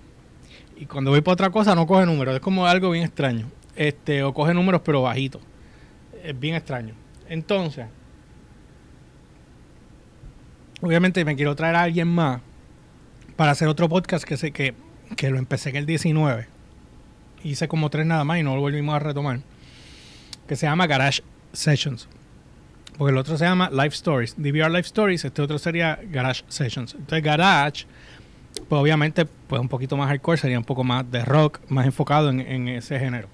Y 0.78 0.86
cuando 0.86 1.10
voy 1.10 1.20
para 1.20 1.32
otra 1.32 1.50
cosa 1.50 1.74
no 1.74 1.86
coge 1.86 2.06
números. 2.06 2.36
Es 2.36 2.40
como 2.40 2.66
algo 2.66 2.90
bien 2.90 3.04
extraño. 3.04 3.50
Este, 3.74 4.22
o 4.22 4.32
coge 4.32 4.54
números 4.54 4.80
pero 4.84 5.02
bajitos. 5.02 5.42
Es 6.22 6.38
bien 6.38 6.54
extraño. 6.54 6.94
Entonces, 7.28 7.86
obviamente 10.80 11.24
me 11.24 11.36
quiero 11.36 11.54
traer 11.56 11.74
a 11.74 11.82
alguien 11.82 12.08
más 12.08 12.40
para 13.36 13.52
hacer 13.52 13.68
otro 13.68 13.88
podcast 13.88 14.24
que 14.24 14.36
sé 14.36 14.52
que, 14.52 14.74
que 15.16 15.30
lo 15.30 15.38
empecé 15.38 15.70
en 15.70 15.76
el 15.76 15.86
19. 15.86 16.46
Hice 17.42 17.68
como 17.68 17.90
tres 17.90 18.06
nada 18.06 18.24
más 18.24 18.38
y 18.38 18.42
no 18.42 18.54
lo 18.54 18.60
volvimos 18.60 18.94
a 18.94 19.00
retomar. 19.00 19.40
Que 20.46 20.56
se 20.56 20.66
llama 20.66 20.86
Garage 20.86 21.22
Sessions. 21.52 22.08
Porque 22.96 23.12
el 23.12 23.18
otro 23.18 23.36
se 23.36 23.44
llama 23.44 23.70
Live 23.70 23.88
Stories. 23.88 24.34
DVR 24.36 24.70
Live 24.70 24.80
Stories, 24.80 25.24
este 25.24 25.42
otro 25.42 25.58
sería 25.58 26.00
Garage 26.04 26.44
Sessions. 26.48 26.94
Entonces 26.94 27.22
Garage, 27.22 27.86
pues 28.68 28.80
obviamente, 28.80 29.24
pues 29.24 29.60
un 29.60 29.68
poquito 29.68 29.96
más 29.96 30.08
hardcore, 30.08 30.38
sería 30.38 30.58
un 30.58 30.64
poco 30.64 30.84
más 30.84 31.10
de 31.10 31.24
rock, 31.24 31.60
más 31.68 31.86
enfocado 31.86 32.30
en, 32.30 32.40
en 32.40 32.68
ese 32.68 32.98
género. 32.98 33.28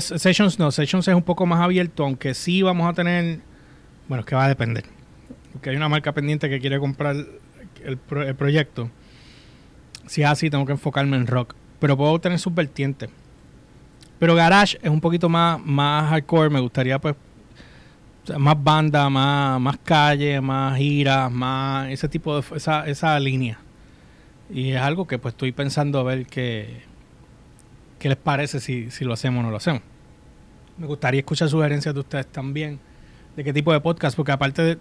Sessions 0.00 0.58
no, 0.58 0.70
Sessions 0.70 1.08
es 1.08 1.14
un 1.14 1.22
poco 1.22 1.46
más 1.46 1.60
abierto, 1.60 2.04
aunque 2.04 2.34
sí 2.34 2.62
vamos 2.62 2.88
a 2.88 2.92
tener, 2.92 3.40
bueno, 4.08 4.20
es 4.20 4.26
que 4.26 4.34
va 4.34 4.44
a 4.44 4.48
depender. 4.48 4.84
Porque 5.52 5.70
hay 5.70 5.76
una 5.76 5.88
marca 5.88 6.12
pendiente 6.12 6.48
que 6.48 6.60
quiere 6.60 6.78
comprar 6.78 7.16
el, 7.84 7.98
proyecto. 7.98 8.90
Si 10.06 10.22
es 10.22 10.28
así, 10.28 10.50
tengo 10.50 10.66
que 10.66 10.72
enfocarme 10.72 11.16
en 11.16 11.26
rock. 11.26 11.54
Pero 11.78 11.96
puedo 11.96 12.18
tener 12.20 12.38
sus 12.38 12.54
vertientes. 12.54 13.10
Pero 14.18 14.34
Garage 14.34 14.78
es 14.82 14.90
un 14.90 15.00
poquito 15.00 15.28
más, 15.28 15.60
más 15.64 16.10
hardcore. 16.10 16.50
Me 16.50 16.60
gustaría, 16.60 16.98
pues, 16.98 17.14
más 18.38 18.62
banda, 18.62 19.08
más, 19.08 19.60
más 19.60 19.78
calle, 19.78 20.40
más 20.40 20.76
giras, 20.76 21.30
más 21.30 21.88
ese 21.90 22.08
tipo 22.08 22.40
de 22.40 22.56
esa, 22.56 22.86
esa 22.86 23.18
línea. 23.18 23.58
Y 24.50 24.72
es 24.72 24.80
algo 24.80 25.06
que 25.06 25.18
pues 25.18 25.34
estoy 25.34 25.52
pensando 25.52 25.98
a 26.00 26.02
ver 26.02 26.26
qué, 26.26 26.82
qué 27.98 28.08
les 28.08 28.18
parece 28.18 28.60
si, 28.60 28.90
si 28.90 29.04
lo 29.04 29.12
hacemos 29.12 29.40
o 29.40 29.42
no 29.44 29.50
lo 29.50 29.56
hacemos. 29.56 29.82
Me 30.78 30.86
gustaría 30.86 31.20
escuchar 31.20 31.48
sugerencias 31.48 31.94
de 31.94 32.00
ustedes 32.00 32.26
también 32.26 32.80
de 33.36 33.44
qué 33.44 33.52
tipo 33.52 33.72
de 33.72 33.80
podcast, 33.80 34.16
porque 34.16 34.32
aparte 34.32 34.62
de, 34.62 34.78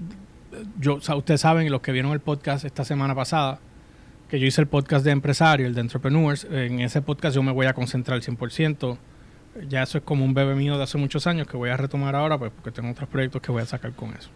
yo, 0.80 0.96
ustedes 0.96 1.42
saben, 1.42 1.70
los 1.70 1.82
que 1.82 1.92
vieron 1.92 2.12
el 2.12 2.20
podcast 2.20 2.66
esta 2.66 2.84
semana 2.84 3.14
pasada, 3.16 3.60
que 4.30 4.40
yo 4.40 4.46
hice 4.46 4.62
el 4.62 4.68
podcast 4.68 5.06
de 5.06 5.12
empresario, 5.12 5.68
el 5.68 5.76
de 5.76 5.82
entrepreneurs, 5.82 6.46
en 6.50 6.80
ese 6.80 7.02
podcast 7.02 7.36
yo 7.36 7.44
me 7.44 7.52
voy 7.52 7.66
a 7.66 7.74
concentrar 7.74 8.16
al 8.16 8.22
100% 8.22 8.98
ya 9.68 9.84
eso 9.84 9.98
es 9.98 10.04
como 10.04 10.24
un 10.24 10.34
bebé 10.34 10.56
mío 10.56 10.78
de 10.78 10.84
hace 10.84 10.98
muchos 10.98 11.28
años 11.28 11.48
que 11.48 11.58
voy 11.58 11.70
a 11.70 11.78
retomar 11.78 12.16
ahora, 12.16 12.38
pues 12.38 12.52
porque 12.52 12.72
tengo 12.72 12.92
otros 12.92 13.10
proyectos 13.10 13.42
que 13.42 13.52
voy 13.52 13.62
a 13.62 13.66
sacar 13.66 13.94
con 13.94 14.14
eso. 14.14 14.30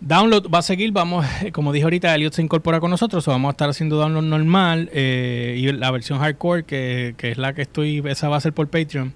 Download 0.00 0.52
va 0.52 0.58
a 0.58 0.62
seguir, 0.62 0.90
vamos, 0.92 1.24
como 1.52 1.72
dije 1.72 1.84
ahorita, 1.84 2.14
Elliot 2.14 2.32
se 2.32 2.42
incorpora 2.42 2.80
con 2.80 2.90
nosotros, 2.90 3.26
o 3.28 3.30
vamos 3.30 3.50
a 3.50 3.52
estar 3.52 3.70
haciendo 3.70 3.96
download 3.96 4.24
normal 4.24 4.90
eh, 4.92 5.56
y 5.58 5.70
la 5.72 5.90
versión 5.90 6.18
hardcore, 6.18 6.64
que, 6.64 7.14
es 7.18 7.38
la 7.38 7.54
que 7.54 7.62
estoy, 7.62 8.02
esa 8.06 8.28
va 8.28 8.36
a 8.36 8.40
ser 8.40 8.52
por 8.52 8.68
Patreon, 8.68 9.14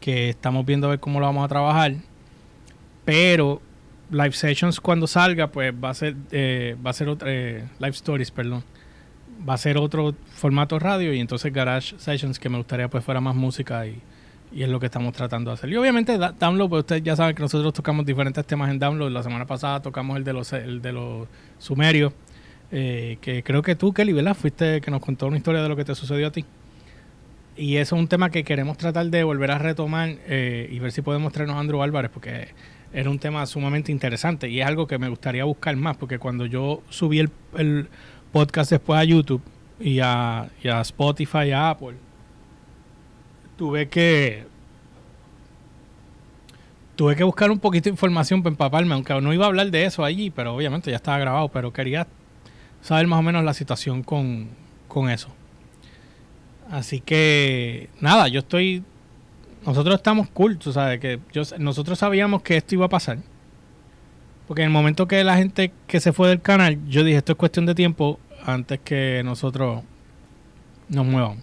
que 0.00 0.28
estamos 0.28 0.66
viendo 0.66 0.88
a 0.88 0.90
ver 0.90 1.00
cómo 1.00 1.20
lo 1.20 1.26
vamos 1.26 1.44
a 1.44 1.48
trabajar. 1.48 1.94
Pero 3.04 3.62
live 4.10 4.32
sessions 4.32 4.80
cuando 4.80 5.06
salga, 5.06 5.46
pues 5.48 5.72
va 5.72 5.90
a 5.90 5.94
ser, 5.94 6.16
eh, 6.32 6.76
va 6.84 6.90
a 6.90 6.92
ser 6.92 7.08
otra, 7.08 7.28
eh, 7.32 7.64
live 7.78 7.90
stories, 7.90 8.30
perdón 8.30 8.64
va 9.48 9.54
a 9.54 9.58
ser 9.58 9.78
otro 9.78 10.14
formato 10.34 10.78
radio 10.78 11.12
y 11.12 11.20
entonces 11.20 11.52
Garage 11.52 11.98
Sessions 11.98 12.38
que 12.38 12.48
me 12.48 12.58
gustaría 12.58 12.88
pues 12.88 13.04
fuera 13.04 13.20
más 13.20 13.34
música 13.34 13.86
y, 13.86 14.00
es 14.54 14.68
lo 14.68 14.80
que 14.80 14.86
estamos 14.86 15.12
tratando 15.12 15.50
de 15.50 15.54
hacer. 15.54 15.70
Y 15.70 15.76
obviamente 15.76 16.16
Download, 16.16 16.68
pues 16.68 16.80
ustedes 16.80 17.02
ya 17.02 17.14
saben 17.14 17.34
que 17.34 17.42
nosotros 17.42 17.74
tocamos 17.74 18.06
diferentes 18.06 18.46
temas 18.46 18.70
en 18.70 18.78
Download. 18.78 19.10
La 19.10 19.22
semana 19.22 19.44
pasada 19.44 19.82
tocamos 19.82 20.16
el 20.16 20.24
de 20.24 20.32
los, 20.32 20.52
el 20.52 20.80
de 20.80 20.92
los 20.92 21.28
sumerios, 21.58 22.14
eh, 22.70 23.18
que 23.20 23.42
creo 23.42 23.60
que 23.60 23.74
tú, 23.74 23.92
Kelly, 23.92 24.12
¿verdad? 24.12 24.34
Fuiste 24.34 24.80
que 24.80 24.90
nos 24.90 25.00
contó 25.00 25.26
una 25.26 25.36
historia 25.36 25.62
de 25.62 25.68
lo 25.68 25.76
que 25.76 25.84
te 25.84 25.94
sucedió 25.94 26.28
a 26.28 26.30
ti. 26.30 26.44
Y 27.56 27.76
eso 27.76 27.96
es 27.96 28.00
un 28.00 28.08
tema 28.08 28.30
que 28.30 28.44
queremos 28.44 28.78
tratar 28.78 29.06
de 29.06 29.24
volver 29.24 29.50
a 29.50 29.58
retomar 29.58 30.14
eh, 30.26 30.68
y 30.70 30.78
ver 30.78 30.92
si 30.92 31.02
podemos 31.02 31.32
traernos 31.32 31.56
a 31.56 31.60
Andrew 31.60 31.82
Álvarez, 31.82 32.10
porque 32.10 32.48
era 32.92 33.10
un 33.10 33.18
tema 33.18 33.44
sumamente 33.44 33.92
interesante 33.92 34.48
y 34.48 34.60
es 34.60 34.66
algo 34.66 34.86
que 34.86 34.98
me 34.98 35.08
gustaría 35.08 35.44
buscar 35.44 35.76
más, 35.76 35.96
porque 35.96 36.18
cuando 36.18 36.46
yo 36.46 36.82
subí 36.88 37.18
el 37.18 37.88
podcast 38.36 38.70
después 38.70 39.00
a 39.00 39.04
YouTube 39.04 39.40
y 39.80 39.98
a, 40.00 40.50
Spotify 40.62 41.46
y 41.46 41.52
a 41.52 41.70
Apple, 41.70 41.96
tuve 43.56 43.88
que 43.88 44.44
tuve 46.96 47.16
que 47.16 47.24
buscar 47.24 47.50
un 47.50 47.58
poquito 47.58 47.84
de 47.84 47.92
información 47.92 48.42
para 48.42 48.52
empaparme, 48.52 48.92
aunque 48.92 49.18
no 49.22 49.32
iba 49.32 49.46
a 49.46 49.48
hablar 49.48 49.70
de 49.70 49.86
eso 49.86 50.04
allí, 50.04 50.28
pero 50.28 50.54
obviamente 50.54 50.90
ya 50.90 50.96
estaba 50.96 51.18
grabado, 51.18 51.48
pero 51.48 51.72
quería 51.72 52.06
saber 52.82 53.06
más 53.06 53.20
o 53.20 53.22
menos 53.22 53.42
la 53.42 53.54
situación 53.54 54.02
con, 54.02 54.50
con 54.86 55.08
eso. 55.08 55.28
Así 56.70 57.00
que, 57.00 57.88
nada, 58.02 58.28
yo 58.28 58.40
estoy... 58.40 58.84
Nosotros 59.64 59.94
estamos 59.94 60.28
cool, 60.28 60.58
tú 60.58 60.74
sabes, 60.74 61.00
que 61.00 61.20
yo, 61.32 61.42
nosotros 61.58 61.98
sabíamos 61.98 62.42
que 62.42 62.58
esto 62.58 62.74
iba 62.74 62.84
a 62.84 62.90
pasar. 62.90 63.16
Porque 64.46 64.60
en 64.60 64.66
el 64.66 64.72
momento 64.72 65.08
que 65.08 65.24
la 65.24 65.38
gente 65.38 65.72
que 65.86 66.00
se 66.00 66.12
fue 66.12 66.28
del 66.28 66.42
canal, 66.42 66.78
yo 66.86 67.02
dije, 67.02 67.16
esto 67.16 67.32
es 67.32 67.38
cuestión 67.38 67.64
de 67.64 67.74
tiempo, 67.74 68.20
antes 68.46 68.78
que 68.80 69.22
nosotros 69.24 69.82
nos 70.88 71.04
muevamos. 71.04 71.38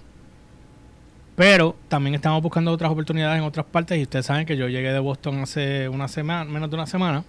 Pero 1.35 1.75
también 1.89 2.15
estamos 2.15 2.41
buscando 2.41 2.71
otras 2.71 2.91
oportunidades 2.91 3.39
en 3.39 3.43
otras 3.43 3.65
partes 3.65 3.97
y 3.97 4.03
ustedes 4.03 4.25
saben 4.25 4.45
que 4.45 4.55
yo 4.55 4.69
llegué 4.69 4.93
de 4.93 4.99
Boston 4.99 5.39
hace 5.39 5.89
una 5.89 6.07
semana, 6.07 6.49
menos 6.49 6.69
de 6.69 6.75
una 6.75 6.87
semana. 6.87 7.25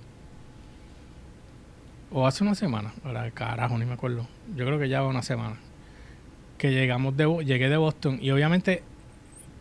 O 2.12 2.26
hace 2.26 2.44
una 2.44 2.54
semana, 2.54 2.92
ahora 3.04 3.28
carajo, 3.32 3.76
ni 3.76 3.86
me 3.86 3.94
acuerdo. 3.94 4.28
Yo 4.54 4.64
creo 4.64 4.78
que 4.78 4.88
ya 4.88 5.00
va 5.00 5.08
una 5.08 5.22
semana. 5.22 5.56
Que 6.58 6.70
llegamos 6.70 7.16
de 7.16 7.44
llegué 7.44 7.68
de 7.68 7.76
Boston 7.76 8.18
y 8.22 8.30
obviamente 8.30 8.84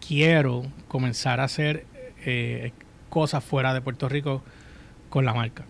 quiero 0.05 0.63
comenzar 0.87 1.39
a 1.39 1.45
hacer 1.45 1.87
eh, 2.25 2.71
cosas 3.09 3.43
fuera 3.43 3.73
de 3.73 3.81
Puerto 3.81 4.07
Rico 4.07 4.43
con 5.09 5.25
la 5.25 5.33
marca. 5.33 5.65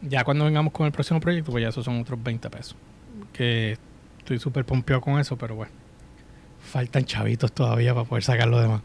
Ya 0.00 0.24
cuando 0.24 0.44
vengamos 0.44 0.72
con 0.72 0.86
el 0.86 0.92
próximo 0.92 1.20
proyecto, 1.20 1.50
pues 1.50 1.62
ya 1.62 1.68
esos 1.68 1.84
son 1.84 2.00
otros 2.00 2.22
20 2.22 2.48
pesos 2.48 2.76
que 3.32 3.78
estoy 4.18 4.38
súper 4.38 4.64
pompeado 4.64 5.00
con 5.00 5.18
eso, 5.18 5.36
pero 5.36 5.54
bueno, 5.54 5.72
faltan 6.60 7.04
chavitos 7.04 7.52
todavía 7.52 7.94
para 7.94 8.06
poder 8.06 8.24
sacar 8.24 8.48
lo 8.48 8.60
demás. 8.60 8.82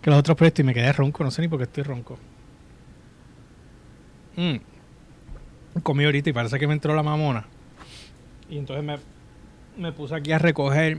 Que 0.00 0.10
los 0.10 0.18
otros 0.18 0.36
proyectos 0.36 0.62
y 0.62 0.66
me 0.66 0.74
quedé 0.74 0.92
ronco, 0.92 1.24
no 1.24 1.30
sé 1.30 1.42
ni 1.42 1.48
por 1.48 1.58
qué 1.58 1.64
estoy 1.64 1.82
ronco. 1.82 2.18
Mm. 4.36 4.56
Comí 5.82 6.04
ahorita 6.04 6.30
y 6.30 6.32
parece 6.32 6.58
que 6.58 6.66
me 6.66 6.72
entró 6.72 6.94
la 6.94 7.02
mamona. 7.02 7.46
Y 8.48 8.58
entonces 8.58 8.84
me, 8.84 8.98
me 9.76 9.92
puse 9.92 10.14
aquí 10.14 10.32
a 10.32 10.38
recoger. 10.38 10.98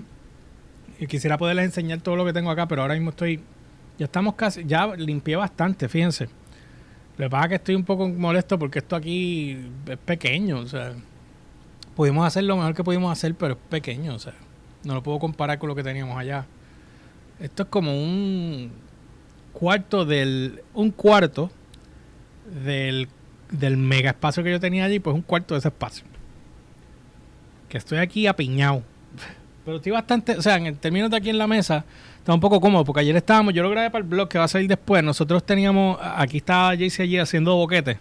Y 0.99 1.07
quisiera 1.07 1.37
poderles 1.37 1.65
enseñar 1.65 2.01
todo 2.01 2.15
lo 2.15 2.25
que 2.25 2.33
tengo 2.33 2.51
acá, 2.51 2.67
pero 2.67 2.81
ahora 2.81 2.93
mismo 2.93 3.11
estoy. 3.11 3.41
Ya 3.97 4.05
estamos 4.05 4.35
casi. 4.35 4.65
Ya 4.65 4.87
limpié 4.95 5.35
bastante, 5.35 5.87
fíjense. 5.87 6.29
Lo 7.17 7.25
que 7.25 7.29
pasa 7.29 7.45
es 7.45 7.49
que 7.49 7.55
estoy 7.55 7.75
un 7.75 7.83
poco 7.83 8.07
molesto 8.07 8.59
porque 8.59 8.79
esto 8.79 8.95
aquí 8.95 9.57
es 9.87 9.97
pequeño. 9.97 10.59
O 10.59 10.67
sea, 10.67 10.93
pudimos 11.99 12.25
hacer 12.25 12.45
lo 12.45 12.55
mejor 12.55 12.73
que 12.73 12.81
pudimos 12.81 13.11
hacer, 13.11 13.35
pero 13.35 13.55
es 13.55 13.59
pequeño, 13.69 14.15
o 14.15 14.19
sea, 14.19 14.31
no 14.85 14.93
lo 14.93 15.03
puedo 15.03 15.19
comparar 15.19 15.59
con 15.59 15.67
lo 15.67 15.75
que 15.75 15.83
teníamos 15.83 16.17
allá. 16.17 16.45
Esto 17.41 17.63
es 17.63 17.69
como 17.69 17.91
un 17.91 18.71
cuarto 19.51 20.05
del. 20.05 20.63
un 20.73 20.91
cuarto 20.91 21.51
del, 22.63 23.09
del 23.51 23.75
mega 23.75 24.11
espacio 24.11 24.45
que 24.45 24.51
yo 24.51 24.61
tenía 24.61 24.85
allí, 24.85 25.01
pues 25.01 25.13
un 25.13 25.23
cuarto 25.23 25.55
de 25.55 25.59
ese 25.59 25.67
espacio. 25.67 26.05
Que 27.67 27.77
estoy 27.77 27.97
aquí 27.97 28.27
apiñado. 28.27 28.81
Pero 29.65 29.75
estoy 29.75 29.91
bastante, 29.91 30.37
o 30.37 30.41
sea, 30.41 30.55
en 30.55 30.77
términos 30.77 31.11
de 31.11 31.17
aquí 31.17 31.29
en 31.29 31.37
la 31.37 31.47
mesa, 31.47 31.83
está 32.17 32.33
un 32.33 32.39
poco 32.39 32.61
cómodo, 32.61 32.85
porque 32.85 33.01
ayer 33.01 33.17
estábamos, 33.17 33.53
yo 33.53 33.61
lo 33.61 33.69
grabé 33.71 33.91
para 33.91 34.03
el 34.03 34.09
blog 34.09 34.29
que 34.29 34.37
va 34.37 34.45
a 34.45 34.47
salir 34.47 34.69
después. 34.69 35.03
Nosotros 35.03 35.43
teníamos, 35.43 35.99
aquí 36.01 36.37
estaba 36.37 36.69
Jaycee 36.77 37.03
allí 37.03 37.17
haciendo 37.17 37.57
boquetes, 37.57 37.97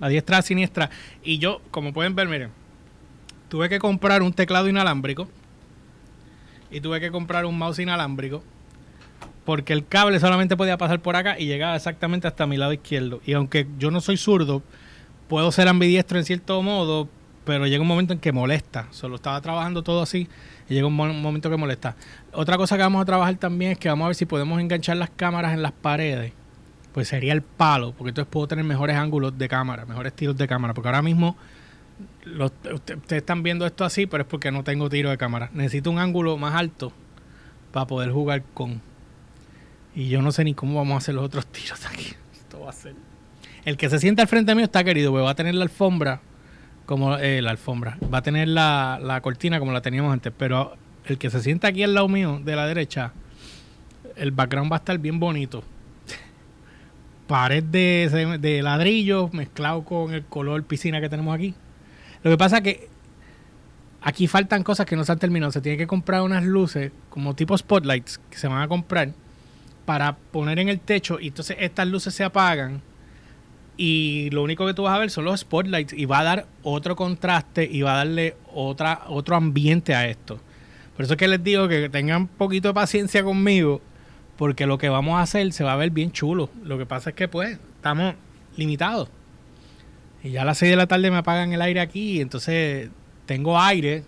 a 0.00 0.08
diestra, 0.08 0.38
a 0.38 0.42
siniestra, 0.42 0.88
y 1.22 1.36
yo, 1.36 1.60
como 1.70 1.92
pueden 1.92 2.14
ver, 2.14 2.26
miren, 2.26 2.63
tuve 3.54 3.68
que 3.68 3.78
comprar 3.78 4.20
un 4.20 4.32
teclado 4.32 4.68
inalámbrico 4.68 5.28
y 6.72 6.80
tuve 6.80 6.98
que 6.98 7.12
comprar 7.12 7.46
un 7.46 7.56
mouse 7.56 7.78
inalámbrico 7.78 8.42
porque 9.44 9.72
el 9.72 9.86
cable 9.86 10.18
solamente 10.18 10.56
podía 10.56 10.76
pasar 10.76 10.98
por 10.98 11.14
acá 11.14 11.38
y 11.38 11.46
llegaba 11.46 11.76
exactamente 11.76 12.26
hasta 12.26 12.48
mi 12.48 12.56
lado 12.56 12.72
izquierdo. 12.72 13.20
Y 13.24 13.34
aunque 13.34 13.68
yo 13.78 13.92
no 13.92 14.00
soy 14.00 14.16
zurdo, 14.16 14.60
puedo 15.28 15.52
ser 15.52 15.68
ambidiestro 15.68 16.18
en 16.18 16.24
cierto 16.24 16.60
modo, 16.62 17.08
pero 17.44 17.68
llega 17.68 17.80
un 17.80 17.86
momento 17.86 18.12
en 18.12 18.18
que 18.18 18.32
molesta. 18.32 18.88
Solo 18.90 19.14
estaba 19.14 19.40
trabajando 19.40 19.84
todo 19.84 20.02
así 20.02 20.26
y 20.68 20.74
llega 20.74 20.88
un 20.88 20.96
momento 20.96 21.48
que 21.48 21.56
molesta. 21.56 21.94
Otra 22.32 22.56
cosa 22.56 22.74
que 22.76 22.82
vamos 22.82 23.02
a 23.02 23.04
trabajar 23.04 23.36
también 23.36 23.70
es 23.70 23.78
que 23.78 23.88
vamos 23.88 24.06
a 24.06 24.08
ver 24.08 24.16
si 24.16 24.26
podemos 24.26 24.60
enganchar 24.60 24.96
las 24.96 25.10
cámaras 25.10 25.54
en 25.54 25.62
las 25.62 25.70
paredes. 25.70 26.32
Pues 26.92 27.06
sería 27.06 27.32
el 27.32 27.42
palo, 27.42 27.92
porque 27.92 28.08
entonces 28.08 28.28
puedo 28.32 28.48
tener 28.48 28.64
mejores 28.64 28.96
ángulos 28.96 29.38
de 29.38 29.48
cámara, 29.48 29.86
mejores 29.86 30.12
tiros 30.12 30.36
de 30.36 30.48
cámara. 30.48 30.74
Porque 30.74 30.88
ahora 30.88 31.02
mismo 31.02 31.36
ustedes 32.72 33.12
están 33.12 33.42
viendo 33.42 33.66
esto 33.66 33.84
así, 33.84 34.06
pero 34.06 34.22
es 34.22 34.28
porque 34.28 34.50
no 34.50 34.64
tengo 34.64 34.88
tiro 34.88 35.10
de 35.10 35.18
cámara. 35.18 35.50
Necesito 35.52 35.90
un 35.90 35.98
ángulo 35.98 36.36
más 36.36 36.54
alto 36.54 36.92
para 37.72 37.86
poder 37.86 38.10
jugar 38.10 38.42
con. 38.54 38.80
Y 39.94 40.08
yo 40.08 40.22
no 40.22 40.32
sé 40.32 40.44
ni 40.44 40.54
cómo 40.54 40.74
vamos 40.74 40.94
a 40.94 40.98
hacer 40.98 41.14
los 41.14 41.24
otros 41.24 41.46
tiros 41.52 41.84
aquí. 41.86 42.14
Esto 42.32 42.60
va 42.60 42.70
a 42.70 42.72
ser. 42.72 42.94
El 43.64 43.76
que 43.76 43.88
se 43.88 43.98
siente 43.98 44.22
al 44.22 44.28
frente 44.28 44.54
mío 44.54 44.64
está 44.64 44.84
querido, 44.84 45.12
va 45.12 45.30
a 45.30 45.34
tener 45.34 45.54
la 45.54 45.62
alfombra 45.62 46.20
como 46.86 47.16
eh, 47.16 47.40
la 47.40 47.50
alfombra. 47.50 47.98
Va 48.12 48.18
a 48.18 48.22
tener 48.22 48.48
la, 48.48 48.98
la 49.02 49.20
cortina 49.20 49.58
como 49.58 49.72
la 49.72 49.80
teníamos 49.80 50.12
antes. 50.12 50.32
Pero 50.36 50.76
el 51.06 51.18
que 51.18 51.30
se 51.30 51.40
sienta 51.40 51.68
aquí 51.68 51.82
al 51.82 51.94
lado 51.94 52.08
mío, 52.08 52.40
de 52.44 52.56
la 52.56 52.66
derecha, 52.66 53.12
el 54.16 54.32
background 54.32 54.70
va 54.70 54.76
a 54.76 54.78
estar 54.78 54.98
bien 54.98 55.18
bonito. 55.18 55.62
Pared 57.26 57.64
de, 57.64 58.38
de 58.40 58.62
ladrillo 58.62 59.30
mezclado 59.32 59.84
con 59.84 60.12
el 60.12 60.24
color 60.24 60.62
piscina 60.64 61.00
que 61.00 61.08
tenemos 61.08 61.34
aquí. 61.34 61.54
Lo 62.24 62.30
que 62.30 62.38
pasa 62.38 62.56
es 62.56 62.62
que 62.62 62.88
aquí 64.00 64.26
faltan 64.26 64.62
cosas 64.62 64.86
que 64.86 64.96
no 64.96 65.04
se 65.04 65.12
han 65.12 65.18
terminado. 65.18 65.52
Se 65.52 65.60
tiene 65.60 65.78
que 65.78 65.86
comprar 65.86 66.22
unas 66.22 66.42
luces 66.42 66.90
como 67.10 67.34
tipo 67.34 67.56
spotlights 67.56 68.18
que 68.30 68.38
se 68.38 68.48
van 68.48 68.62
a 68.62 68.68
comprar 68.68 69.12
para 69.84 70.16
poner 70.16 70.58
en 70.58 70.70
el 70.70 70.80
techo 70.80 71.20
y 71.20 71.28
entonces 71.28 71.58
estas 71.60 71.86
luces 71.86 72.14
se 72.14 72.24
apagan 72.24 72.80
y 73.76 74.30
lo 74.30 74.42
único 74.42 74.66
que 74.66 74.72
tú 74.72 74.84
vas 74.84 74.94
a 74.94 74.98
ver 74.98 75.10
son 75.10 75.26
los 75.26 75.40
spotlights 75.40 75.92
y 75.92 76.06
va 76.06 76.20
a 76.20 76.24
dar 76.24 76.46
otro 76.62 76.96
contraste 76.96 77.68
y 77.70 77.82
va 77.82 77.92
a 77.92 77.96
darle 77.98 78.36
otra, 78.54 79.02
otro 79.08 79.36
ambiente 79.36 79.94
a 79.94 80.08
esto. 80.08 80.40
Por 80.96 81.04
eso 81.04 81.14
es 81.14 81.18
que 81.18 81.28
les 81.28 81.44
digo 81.44 81.68
que 81.68 81.90
tengan 81.90 82.26
poquito 82.26 82.68
de 82.68 82.74
paciencia 82.74 83.22
conmigo 83.22 83.82
porque 84.38 84.66
lo 84.66 84.78
que 84.78 84.88
vamos 84.88 85.16
a 85.16 85.22
hacer 85.22 85.52
se 85.52 85.64
va 85.64 85.74
a 85.74 85.76
ver 85.76 85.90
bien 85.90 86.12
chulo. 86.12 86.48
Lo 86.62 86.78
que 86.78 86.86
pasa 86.86 87.10
es 87.10 87.16
que 87.16 87.28
pues 87.28 87.58
estamos 87.76 88.14
limitados. 88.56 89.10
Y 90.24 90.30
ya 90.30 90.42
a 90.42 90.44
las 90.44 90.58
6 90.58 90.70
de 90.70 90.76
la 90.76 90.88
tarde 90.88 91.10
me 91.12 91.18
apagan 91.18 91.52
el 91.52 91.62
aire 91.62 91.80
aquí, 91.80 92.20
entonces 92.20 92.90
tengo 93.26 93.60
aire, 93.60 94.02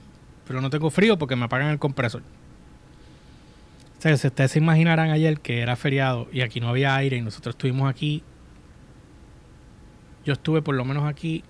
pero 0.48 0.60
no 0.60 0.70
tengo 0.70 0.90
frío 0.90 1.16
porque 1.16 1.36
me 1.36 1.44
apagan 1.44 1.68
el 1.68 1.78
compresor. 1.78 2.22
O 3.98 4.02
sea, 4.02 4.16
si 4.16 4.26
ustedes 4.26 4.50
se 4.50 4.58
imaginarán 4.58 5.10
ayer 5.10 5.38
que 5.38 5.60
era 5.60 5.76
feriado 5.76 6.26
y 6.32 6.40
aquí 6.40 6.58
no 6.58 6.68
había 6.68 6.96
aire 6.96 7.16
y 7.16 7.22
nosotros 7.22 7.54
estuvimos 7.54 7.88
aquí 7.88 8.24
yo 10.26 10.32
estuve 10.32 10.60
por 10.60 10.74
lo 10.74 10.84
menos 10.84 11.04
aquí 11.04 11.44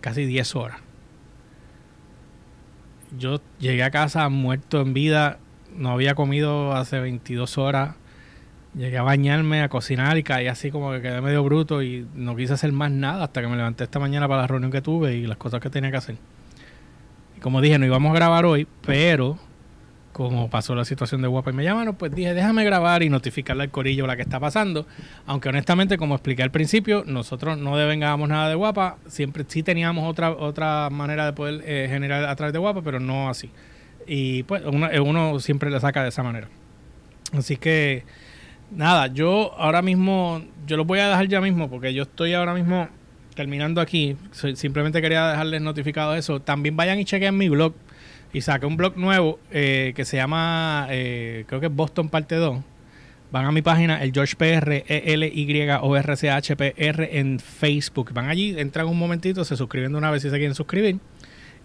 casi 0.00 0.24
10 0.24 0.54
horas. 0.54 0.78
Yo 3.18 3.40
llegué 3.58 3.82
a 3.82 3.90
casa 3.90 4.28
muerto 4.28 4.80
en 4.80 4.94
vida, 4.94 5.38
no 5.74 5.90
había 5.90 6.14
comido 6.14 6.72
hace 6.72 7.00
22 7.00 7.58
horas. 7.58 7.96
Llegué 8.74 8.98
a 8.98 9.02
bañarme, 9.02 9.62
a 9.62 9.68
cocinar 9.68 10.16
y 10.16 10.22
caí 10.22 10.46
así 10.46 10.70
como 10.70 10.92
que 10.92 11.02
quedé 11.02 11.20
medio 11.20 11.42
bruto 11.42 11.82
y 11.82 12.06
no 12.14 12.36
quise 12.36 12.52
hacer 12.52 12.72
más 12.72 12.90
nada 12.90 13.24
hasta 13.24 13.40
que 13.40 13.48
me 13.48 13.56
levanté 13.56 13.84
esta 13.84 13.98
mañana 13.98 14.28
para 14.28 14.42
la 14.42 14.46
reunión 14.46 14.70
que 14.70 14.80
tuve 14.80 15.16
y 15.16 15.26
las 15.26 15.38
cosas 15.38 15.60
que 15.60 15.70
tenía 15.70 15.90
que 15.90 15.96
hacer. 15.96 16.16
Y 17.36 17.40
como 17.40 17.60
dije, 17.60 17.78
no 17.78 17.86
íbamos 17.86 18.12
a 18.12 18.14
grabar 18.14 18.46
hoy, 18.46 18.68
pero 18.86 19.38
como 20.12 20.50
pasó 20.50 20.74
la 20.74 20.84
situación 20.84 21.22
de 21.22 21.28
Guapa 21.28 21.50
y 21.50 21.54
me 21.54 21.64
llamaron, 21.64 21.94
pues 21.94 22.12
dije, 22.12 22.34
déjame 22.34 22.64
grabar 22.64 23.02
y 23.02 23.08
notificarle 23.08 23.62
al 23.62 23.70
corillo 23.70 24.06
la 24.06 24.16
que 24.16 24.22
está 24.22 24.40
pasando. 24.40 24.86
Aunque 25.26 25.48
honestamente, 25.48 25.96
como 25.96 26.14
expliqué 26.14 26.42
al 26.42 26.50
principio, 26.50 27.04
nosotros 27.06 27.58
no 27.58 27.76
devengábamos 27.76 28.28
nada 28.28 28.48
de 28.48 28.54
Guapa. 28.54 28.98
Siempre 29.06 29.44
sí 29.48 29.62
teníamos 29.62 30.08
otra, 30.08 30.30
otra 30.30 30.90
manera 30.90 31.26
de 31.26 31.32
poder 31.32 31.62
eh, 31.64 31.86
generar 31.88 32.24
a 32.24 32.36
través 32.36 32.52
de 32.52 32.58
Guapa, 32.58 32.82
pero 32.82 33.00
no 33.00 33.28
así. 33.28 33.50
Y 34.06 34.42
pues 34.42 34.62
uno, 34.64 34.88
uno 35.04 35.40
siempre 35.40 35.70
le 35.70 35.78
saca 35.80 36.02
de 36.02 36.08
esa 36.08 36.22
manera. 36.22 36.48
Así 37.32 37.56
que, 37.56 38.04
nada, 38.70 39.08
yo 39.08 39.52
ahora 39.58 39.82
mismo, 39.82 40.42
yo 40.66 40.76
lo 40.76 40.84
voy 40.84 41.00
a 41.00 41.08
dejar 41.08 41.28
ya 41.28 41.40
mismo 41.40 41.68
porque 41.68 41.92
yo 41.94 42.04
estoy 42.04 42.34
ahora 42.34 42.54
mismo 42.54 42.88
terminando 43.34 43.80
aquí. 43.80 44.16
Simplemente 44.54 45.00
quería 45.00 45.28
dejarles 45.30 45.62
notificado 45.62 46.14
eso. 46.14 46.40
También 46.40 46.76
vayan 46.76 46.98
y 46.98 47.04
chequen 47.04 47.36
mi 47.36 47.48
blog 47.48 47.74
y 48.32 48.40
saqué 48.42 48.66
un 48.66 48.76
blog 48.76 48.96
nuevo 48.96 49.40
eh, 49.50 49.92
que 49.96 50.04
se 50.04 50.16
llama, 50.16 50.86
eh, 50.90 51.44
creo 51.46 51.60
que 51.60 51.66
es 51.66 51.74
Boston 51.74 52.08
Parte 52.08 52.36
2. 52.36 52.58
Van 53.32 53.46
a 53.46 53.52
mi 53.52 53.62
página, 53.62 54.02
el 54.02 54.12
George 54.12 54.34
PR, 54.36 54.84
E 54.88 55.14
L 55.14 55.26
Y 55.26 55.68
O 55.82 55.96
R 55.96 56.16
C 56.16 56.30
H 56.30 56.56
P 56.56 56.74
R 56.76 57.18
en 57.18 57.38
Facebook. 57.38 58.12
Van 58.12 58.28
allí, 58.28 58.58
entran 58.58 58.86
un 58.88 58.98
momentito, 58.98 59.44
se 59.44 59.56
suscriben 59.56 59.92
de 59.92 59.98
una 59.98 60.10
vez 60.10 60.22
si 60.22 60.30
se 60.30 60.36
quieren 60.36 60.54
suscribir. 60.54 60.98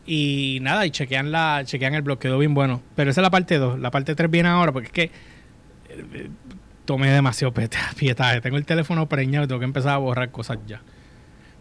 Y 0.05 0.59
nada, 0.61 0.85
y 0.85 0.91
chequean 0.91 1.31
la, 1.31 1.63
chequean 1.65 1.95
el 1.95 2.03
blog, 2.03 2.19
quedó 2.19 2.37
bien 2.37 2.53
bueno. 2.53 2.83
Pero 2.95 3.09
esa 3.09 3.21
es 3.21 3.23
la 3.23 3.31
parte 3.31 3.57
2. 3.57 3.79
La 3.79 3.89
parte 3.89 4.13
3 4.13 4.29
viene 4.29 4.49
ahora, 4.49 4.71
porque 4.71 4.87
es 4.87 4.93
que 4.93 5.11
eh, 5.89 6.29
tomé 6.85 7.11
demasiado 7.11 7.53
pietaje. 7.97 8.41
Tengo 8.41 8.57
el 8.57 8.65
teléfono 8.65 9.07
preñado 9.09 9.45
y 9.45 9.47
tengo 9.47 9.59
que 9.59 9.65
empezar 9.65 9.93
a 9.93 9.97
borrar 9.97 10.31
cosas 10.31 10.59
ya. 10.67 10.81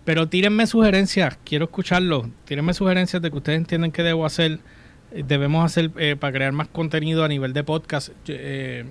Pero 0.04 0.28
tírenme 0.28 0.66
sugerencias, 0.66 1.38
quiero 1.44 1.64
escucharlo. 1.64 2.30
Tírenme 2.44 2.74
sugerencias 2.74 3.22
de 3.22 3.30
que 3.30 3.36
ustedes 3.36 3.58
entienden 3.58 3.90
que 3.90 4.02
debo 4.02 4.26
hacer 4.26 4.60
debemos 5.22 5.64
hacer 5.64 5.90
eh, 5.96 6.16
para 6.18 6.32
crear 6.32 6.52
más 6.52 6.68
contenido 6.68 7.24
a 7.24 7.28
nivel 7.28 7.52
de 7.52 7.62
podcast. 7.64 8.10
Eh, 8.26 8.84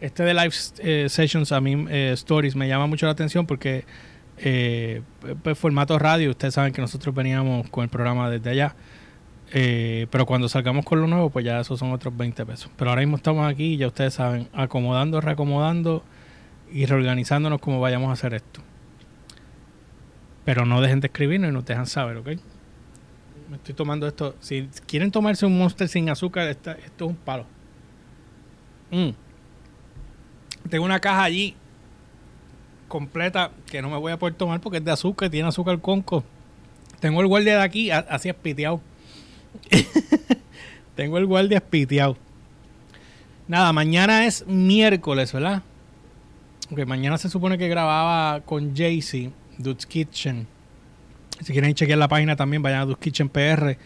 este 0.00 0.22
de 0.24 0.34
live 0.34 0.54
eh, 0.78 1.06
sessions, 1.08 1.52
a 1.52 1.60
mí, 1.60 1.86
stories, 2.12 2.54
me 2.54 2.68
llama 2.68 2.86
mucho 2.86 3.06
la 3.06 3.12
atención 3.12 3.46
porque 3.46 3.84
pues, 5.42 5.58
formato 5.58 5.98
radio, 5.98 6.30
ustedes 6.30 6.52
saben 6.52 6.74
que 6.74 6.82
nosotros 6.82 7.14
veníamos 7.14 7.68
con 7.70 7.84
el 7.84 7.88
programa 7.88 8.28
desde 8.28 8.50
allá. 8.50 8.74
Pero 9.50 10.26
cuando 10.26 10.48
salgamos 10.48 10.84
con 10.84 11.00
lo 11.00 11.06
nuevo, 11.06 11.30
pues 11.30 11.44
ya 11.44 11.60
esos 11.60 11.78
son 11.78 11.92
otros 11.92 12.16
20 12.16 12.44
pesos. 12.46 12.70
Pero 12.76 12.90
ahora 12.90 13.02
mismo 13.02 13.16
estamos 13.16 13.50
aquí 13.50 13.76
ya 13.76 13.86
ustedes 13.86 14.14
saben, 14.14 14.48
acomodando, 14.52 15.20
reacomodando 15.20 16.02
y 16.72 16.86
reorganizándonos 16.86 17.60
como 17.60 17.80
vayamos 17.80 18.10
a 18.10 18.12
hacer 18.12 18.34
esto. 18.34 18.60
Pero 20.44 20.64
no 20.64 20.80
dejen 20.80 21.00
de 21.00 21.08
escribirnos 21.08 21.50
y 21.50 21.52
nos 21.52 21.64
dejan 21.64 21.86
saber, 21.86 22.16
¿ok? 22.18 22.28
me 23.48 23.56
estoy 23.56 23.74
tomando 23.74 24.06
esto. 24.06 24.34
Si 24.40 24.68
quieren 24.86 25.10
tomarse 25.10 25.46
un 25.46 25.58
monster 25.58 25.88
sin 25.88 26.08
azúcar, 26.08 26.48
esto 26.48 26.72
es 26.72 27.00
un 27.00 27.16
palo. 27.16 27.46
Mm. 28.90 29.10
Tengo 30.68 30.84
una 30.84 31.00
caja 31.00 31.24
allí 31.24 31.54
completa 32.88 33.50
que 33.70 33.82
no 33.82 33.90
me 33.90 33.96
voy 33.96 34.12
a 34.12 34.18
poder 34.18 34.34
tomar 34.34 34.60
porque 34.60 34.78
es 34.78 34.84
de 34.84 34.90
azúcar, 34.90 35.30
tiene 35.30 35.48
azúcar 35.48 35.80
conco. 35.80 36.24
Tengo 37.00 37.20
el 37.20 37.26
guardia 37.26 37.58
de 37.58 37.62
aquí 37.62 37.90
así 37.90 38.28
espiteado. 38.28 38.80
Tengo 40.96 41.18
el 41.18 41.26
guardia 41.26 41.58
espiteado. 41.58 42.16
Nada, 43.48 43.72
mañana 43.72 44.26
es 44.26 44.46
miércoles, 44.46 45.32
¿verdad? 45.32 45.62
Ok, 46.70 46.84
mañana 46.84 47.16
se 47.16 47.28
supone 47.28 47.58
que 47.58 47.68
grababa 47.68 48.40
con 48.40 48.74
Jaycee, 48.74 49.30
Dude's 49.58 49.86
Kitchen. 49.86 50.48
Si 51.40 51.52
quieren 51.52 51.74
chequear 51.74 51.98
la 51.98 52.08
página 52.08 52.34
también, 52.34 52.62
vayan 52.62 52.80
a 52.80 52.86
Dus 52.86 52.98
Kitchen 52.98 53.28
PR 53.28 53.76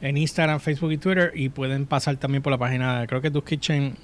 en 0.00 0.16
Instagram, 0.16 0.58
Facebook 0.58 0.90
y 0.92 0.98
Twitter. 0.98 1.32
Y 1.34 1.50
pueden 1.50 1.86
pasar 1.86 2.16
también 2.16 2.42
por 2.42 2.50
la 2.50 2.58
página, 2.58 3.06
creo 3.06 3.20
que 3.20 3.30
Dus 3.30 3.44
Kitchen, 3.44 3.94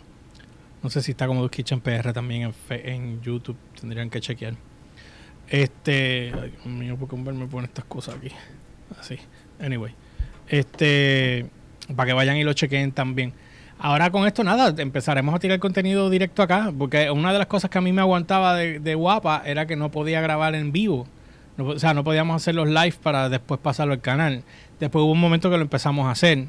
no 0.83 0.91
sé 0.91 1.03
si 1.03 1.11
está 1.11 1.27
como 1.27 1.43
Dus 1.43 1.51
Kitchen 1.51 1.81
PR 1.81 2.13
también 2.13 2.53
en, 2.69 3.21
YouTube. 3.21 3.57
Tendrían 3.81 4.11
que 4.11 4.21
chequear. 4.21 4.55
Este, 5.49 6.31
Dios 6.31 6.67
mío, 6.67 6.97
¿por 6.97 7.09
qué 7.09 7.17
me 7.17 7.47
pone 7.47 7.67
estas 7.67 7.85
cosas 7.87 8.15
aquí? 8.15 8.31
Así, 8.97 9.19
anyway. 9.59 9.93
Este, 10.51 11.47
para 11.97 12.09
que 12.09 12.13
vayan 12.13 12.37
y 12.37 12.45
lo 12.45 12.53
chequen 12.53 12.93
también. 12.93 13.33
Ahora 13.79 14.11
con 14.11 14.27
esto 14.27 14.45
nada, 14.45 14.75
empezaremos 14.77 15.35
a 15.35 15.39
tirar 15.39 15.59
contenido 15.59 16.11
directo 16.11 16.43
acá, 16.43 16.71
porque 16.77 17.11
una 17.11 17.33
de 17.33 17.39
las 17.39 17.47
cosas 17.47 17.71
que 17.71 17.79
a 17.79 17.81
mí 17.81 17.93
me 17.93 18.03
aguantaba 18.03 18.55
de 18.57 18.95
guapa 18.95 19.43
era 19.47 19.67
que 19.67 19.77
no 19.77 19.91
podía 19.91 20.21
grabar 20.21 20.55
en 20.55 20.71
vivo 20.71 21.07
o 21.67 21.79
sea, 21.79 21.95
no 21.95 22.05
podíamos 22.05 22.37
hacer 22.37 22.55
los 22.55 22.69
live 22.69 22.95
para 23.03 23.29
después 23.29 23.61
pasarlo 23.61 23.93
al 23.93 24.01
canal. 24.01 24.43
Después 24.79 25.03
hubo 25.03 25.13
un 25.13 25.21
momento 25.21 25.51
que 25.51 25.57
lo 25.57 25.63
empezamos 25.63 26.07
a 26.07 26.13
hacer, 26.13 26.47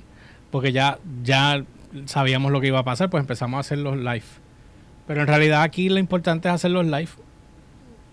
porque 0.50 0.72
ya, 0.72 1.00
ya 1.24 1.64
sabíamos 2.06 2.52
lo 2.52 2.62
que 2.62 2.68
iba 2.68 2.80
a 2.80 2.84
pasar, 2.84 3.10
pues 3.10 3.22
empezamos 3.22 3.58
a 3.58 3.62
hacer 3.62 3.80
los 3.80 3.98
live. 3.98 4.24
Pero 5.08 5.22
en 5.22 5.28
realidad 5.28 5.64
aquí 5.64 5.90
lo 5.90 6.00
importante 6.00 6.48
es 6.48 6.56
hacer 6.56 6.72
los 6.72 6.86
live. 6.86 7.10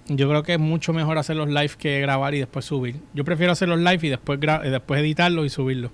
Yo 0.09 0.29
creo 0.29 0.43
que 0.43 0.55
es 0.55 0.59
mucho 0.59 0.93
mejor 0.95 1.19
hacer 1.19 1.37
los 1.37 1.49
live 1.49 1.73
que 1.79 2.01
grabar 2.01 2.35
y 2.35 2.39
después 2.39 2.65
subir. 2.65 2.97
Yo 3.13 3.25
prefiero 3.25 3.53
hacer 3.53 3.69
los 3.69 3.79
live 3.79 3.99
y 4.07 4.09
después, 4.09 4.41
después 4.41 5.01
editarlos 5.01 5.45
y 5.45 5.51
subirlos. 5.51 5.91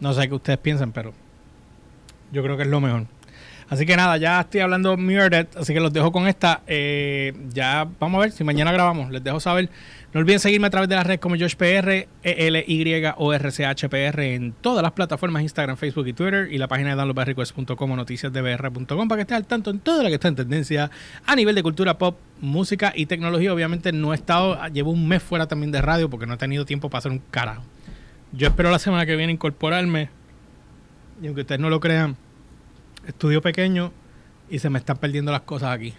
No 0.00 0.12
sé 0.12 0.28
qué 0.28 0.34
ustedes 0.34 0.58
piensan, 0.58 0.90
pero 0.90 1.12
yo 2.32 2.42
creo 2.42 2.56
que 2.56 2.64
es 2.64 2.68
lo 2.68 2.80
mejor. 2.80 3.06
Así 3.68 3.86
que 3.86 3.96
nada, 3.96 4.16
ya 4.16 4.40
estoy 4.40 4.60
hablando 4.60 4.96
Murdered, 4.96 5.48
así 5.56 5.72
que 5.72 5.80
los 5.80 5.92
dejo 5.92 6.12
con 6.12 6.26
esta. 6.26 6.62
Eh, 6.66 7.32
ya 7.52 7.88
vamos 7.98 8.18
a 8.18 8.22
ver 8.22 8.32
si 8.32 8.44
mañana 8.44 8.72
grabamos. 8.72 9.10
Les 9.10 9.24
dejo 9.24 9.40
saber. 9.40 9.70
No 10.12 10.20
olviden 10.20 10.38
seguirme 10.38 10.68
a 10.68 10.70
través 10.70 10.88
de 10.88 10.94
las 10.94 11.04
redes 11.04 11.18
como 11.18 11.34
JoshPR, 11.34 12.06
ELY-O-R-C-H-P-R 12.22 14.34
en 14.34 14.52
todas 14.52 14.80
las 14.80 14.92
plataformas 14.92 15.42
Instagram, 15.42 15.76
Facebook 15.76 16.06
y 16.06 16.12
Twitter 16.12 16.48
y 16.52 16.58
la 16.58 16.68
página 16.68 16.90
de 16.90 16.96
downloadbarrequest.com 16.96 17.90
o 17.90 17.96
noticiasdbr.com 17.96 19.08
para 19.08 19.16
que 19.16 19.22
esté 19.22 19.34
al 19.34 19.44
tanto 19.44 19.70
en 19.70 19.80
todo 19.80 20.04
lo 20.04 20.08
que 20.08 20.14
está 20.14 20.28
en 20.28 20.36
tendencia 20.36 20.88
a 21.26 21.34
nivel 21.34 21.56
de 21.56 21.64
cultura 21.64 21.98
pop, 21.98 22.16
música 22.40 22.92
y 22.94 23.06
tecnología. 23.06 23.52
Obviamente 23.52 23.90
no 23.90 24.12
he 24.12 24.16
estado, 24.16 24.56
llevo 24.68 24.92
un 24.92 25.08
mes 25.08 25.20
fuera 25.20 25.48
también 25.48 25.72
de 25.72 25.82
radio 25.82 26.08
porque 26.08 26.26
no 26.26 26.34
he 26.34 26.38
tenido 26.38 26.64
tiempo 26.64 26.88
para 26.88 27.00
hacer 27.00 27.10
un 27.10 27.20
carajo. 27.32 27.64
Yo 28.30 28.46
espero 28.46 28.70
la 28.70 28.78
semana 28.78 29.06
que 29.06 29.16
viene 29.16 29.32
incorporarme 29.32 30.10
y 31.20 31.26
aunque 31.26 31.40
ustedes 31.40 31.60
no 31.60 31.70
lo 31.70 31.80
crean, 31.80 32.16
estudio 33.06 33.42
pequeño 33.42 33.92
y 34.48 34.58
se 34.58 34.70
me 34.70 34.78
están 34.78 34.96
perdiendo 34.98 35.32
las 35.32 35.42
cosas 35.42 35.74
aquí. 35.74 35.94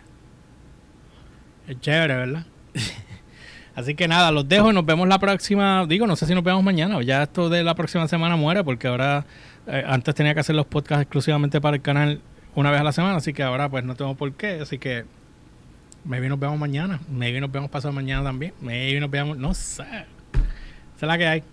Es 1.68 1.80
chévere, 1.80 2.16
¿verdad? 2.16 2.46
Así 3.76 3.96
que 3.96 4.08
nada, 4.08 4.32
los 4.32 4.48
dejo 4.48 4.72
y 4.72 4.74
nos 4.74 4.86
vemos 4.86 5.08
la 5.08 5.20
próxima. 5.20 5.86
Digo, 5.88 6.08
no 6.08 6.16
sé 6.16 6.26
si 6.26 6.34
nos 6.34 6.44
vemos 6.44 6.64
mañana. 6.64 7.02
Ya 7.02 7.24
esto 7.24 7.50
de 7.50 7.64
la 7.64 7.76
próxima 7.76 8.08
semana 8.08 8.36
muere 8.36 8.64
porque 8.64 8.88
ahora, 8.88 9.26
eh, 9.68 9.84
antes 9.86 10.16
tenía 10.16 10.34
que 10.34 10.40
hacer 10.40 10.56
los 10.56 10.66
podcasts 10.66 11.02
exclusivamente 11.02 11.60
para 11.60 11.76
el 11.76 11.82
canal 11.82 12.22
una 12.56 12.72
vez 12.72 12.80
a 12.80 12.84
la 12.84 12.94
semana. 12.94 13.18
Así 13.18 13.34
que 13.34 13.44
ahora 13.44 13.68
pues 13.68 13.84
no 13.84 13.96
tengo 13.96 14.16
por 14.16 14.32
qué. 14.34 14.62
Así 14.62 14.78
que 14.78 15.06
maybe 16.06 16.30
nos 16.30 16.40
vemos 16.40 16.58
mañana. 16.58 17.02
Maybe 17.10 17.42
nos 17.42 17.52
vemos 17.52 17.70
pasado 17.70 17.94
mañana 17.94 18.24
también. 18.24 18.54
Maybe 18.62 19.00
nos 19.00 19.12
vemos, 19.12 19.38
no 19.38 19.54
sé. 19.54 19.84
Esa 19.84 20.06
es 21.02 21.08
la 21.08 21.18
que 21.18 21.28
hay. 21.28 21.44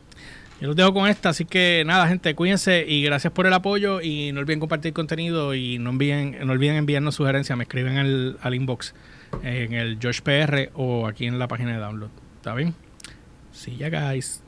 Yo 0.62 0.68
los 0.68 0.77
dejo 0.77 0.94
con 0.94 1.09
esta, 1.09 1.31
así 1.31 1.44
que 1.44 1.83
nada, 1.85 2.07
gente, 2.07 2.37
cuídense 2.37 2.85
y 2.87 3.03
gracias 3.03 3.33
por 3.33 3.48
el 3.48 3.53
apoyo 3.53 4.01
y 4.01 4.31
no 4.31 4.38
olviden 4.38 4.61
compartir 4.61 4.92
contenido 4.92 5.57
y 5.57 5.81
no, 5.81 5.90
envíen, 5.90 6.37
no 6.46 6.53
olviden 6.53 6.77
enviarnos 6.77 7.16
sugerencias, 7.16 7.59
me 7.59 7.64
escriben 7.64 7.98
al, 7.98 8.38
al 8.40 8.55
inbox 8.55 8.94
en 9.42 9.72
el 9.72 9.98
Josh 10.01 10.20
PR 10.20 10.70
o 10.75 11.09
aquí 11.09 11.27
en 11.27 11.40
la 11.40 11.48
página 11.48 11.72
de 11.72 11.79
download. 11.79 12.11
¿Está 12.37 12.55
bien? 12.55 12.77
See 13.51 13.77
ya, 13.77 13.90
guys. 13.90 14.40